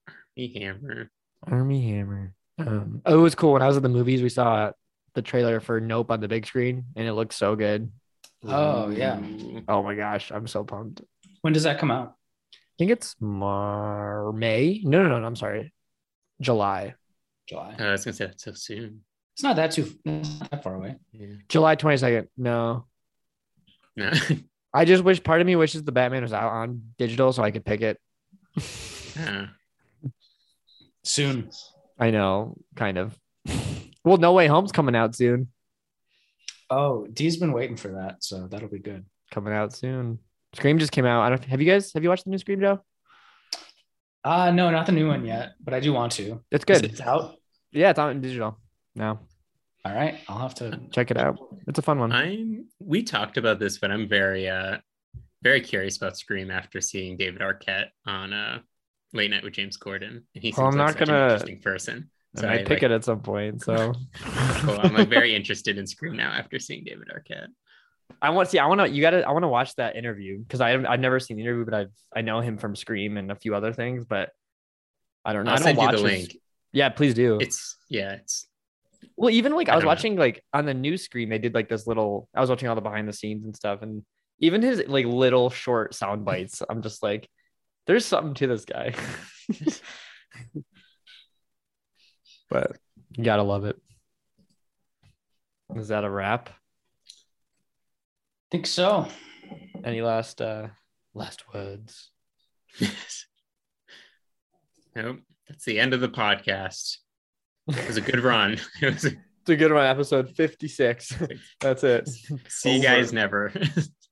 [0.08, 1.12] Armie Hammer.
[1.48, 2.34] Armie Hammer.
[2.58, 4.22] Um, oh, it was cool when I was at the movies.
[4.22, 4.72] We saw
[5.14, 7.92] the trailer for Nope on the big screen, and it looked so good.
[8.48, 9.20] Oh yeah.
[9.68, 11.02] Oh my gosh, I'm so pumped.
[11.42, 12.16] When does that come out?
[12.54, 14.82] I think it's Mar May.
[14.84, 15.74] No, no, no, no I'm sorry,
[16.42, 16.96] July.
[17.48, 17.76] July.
[17.78, 19.02] I was gonna say that so soon.
[19.34, 20.96] It's not that too not that far away.
[21.12, 21.34] Yeah.
[21.50, 22.28] July 22nd.
[22.38, 22.86] No,
[23.96, 24.12] No.
[24.74, 27.52] I just wish part of me wishes the Batman was out on digital so I
[27.52, 28.00] could pick it.
[29.18, 29.46] Uh,
[31.04, 31.50] Soon.
[32.00, 33.18] I know, kind of.
[34.04, 35.50] Well, No Way Home's coming out soon.
[36.70, 39.06] Oh, D's been waiting for that, so that'll be good.
[39.32, 40.20] Coming out soon.
[40.54, 41.22] Scream just came out.
[41.22, 41.44] I don't.
[41.46, 41.94] Have you guys?
[41.94, 42.82] Have you watched the new Scream, Joe?
[44.26, 46.42] Uh no, not the new one yet, but I do want to.
[46.52, 46.84] It's good.
[46.84, 47.36] It's out?
[47.72, 48.58] Yeah, it's out in digital
[48.96, 49.20] now.
[49.86, 50.20] All right.
[50.28, 51.38] I'll have to Check it out.
[51.68, 52.12] It's a fun one.
[52.12, 52.66] I'm.
[52.80, 54.78] We talked about this, but I'm very, uh,
[55.44, 58.60] very curious about Scream after seeing David Arquette on uh,
[59.14, 61.60] Late Night with James Corden, and he seems Well, I'm like not such gonna- interesting
[61.62, 62.10] person.
[62.36, 63.62] So I might pick like, it at some point.
[63.62, 64.80] So cool.
[64.82, 67.48] I'm like very interested in Scream now after seeing David Arquette.
[68.22, 68.60] I want to see.
[68.60, 68.90] I want to.
[68.90, 69.28] You got to.
[69.28, 70.74] I want to watch that interview because I.
[70.74, 73.56] I've never seen the interview, but I've I know him from Scream and a few
[73.56, 74.06] other things.
[74.06, 74.30] But
[75.24, 75.52] I don't know.
[75.52, 76.38] I'll I don't send you watch the his- link.
[76.72, 77.38] Yeah, please do.
[77.40, 78.48] It's yeah, it's
[79.16, 79.92] well, even like I, I was don't know.
[79.92, 82.28] watching like on the new Scream, they did like this little.
[82.36, 84.04] I was watching all the behind the scenes and stuff, and
[84.40, 86.62] even his like little short sound bites.
[86.70, 87.30] I'm just like,
[87.88, 88.94] there's something to this guy.
[92.50, 92.78] but
[93.18, 93.78] you gotta love it.
[95.76, 96.50] Is that a wrap?
[98.52, 99.08] Think so.
[99.84, 100.68] Any last uh
[101.14, 102.12] last words?
[102.80, 103.26] Yes.
[104.96, 105.20] nope.
[105.48, 106.98] That's the end of the podcast.
[107.68, 108.58] It was a good run.
[108.82, 109.86] It was a, It's a good one.
[109.86, 111.14] Episode 56.
[111.60, 112.10] That's it.
[112.48, 113.54] see you guys never.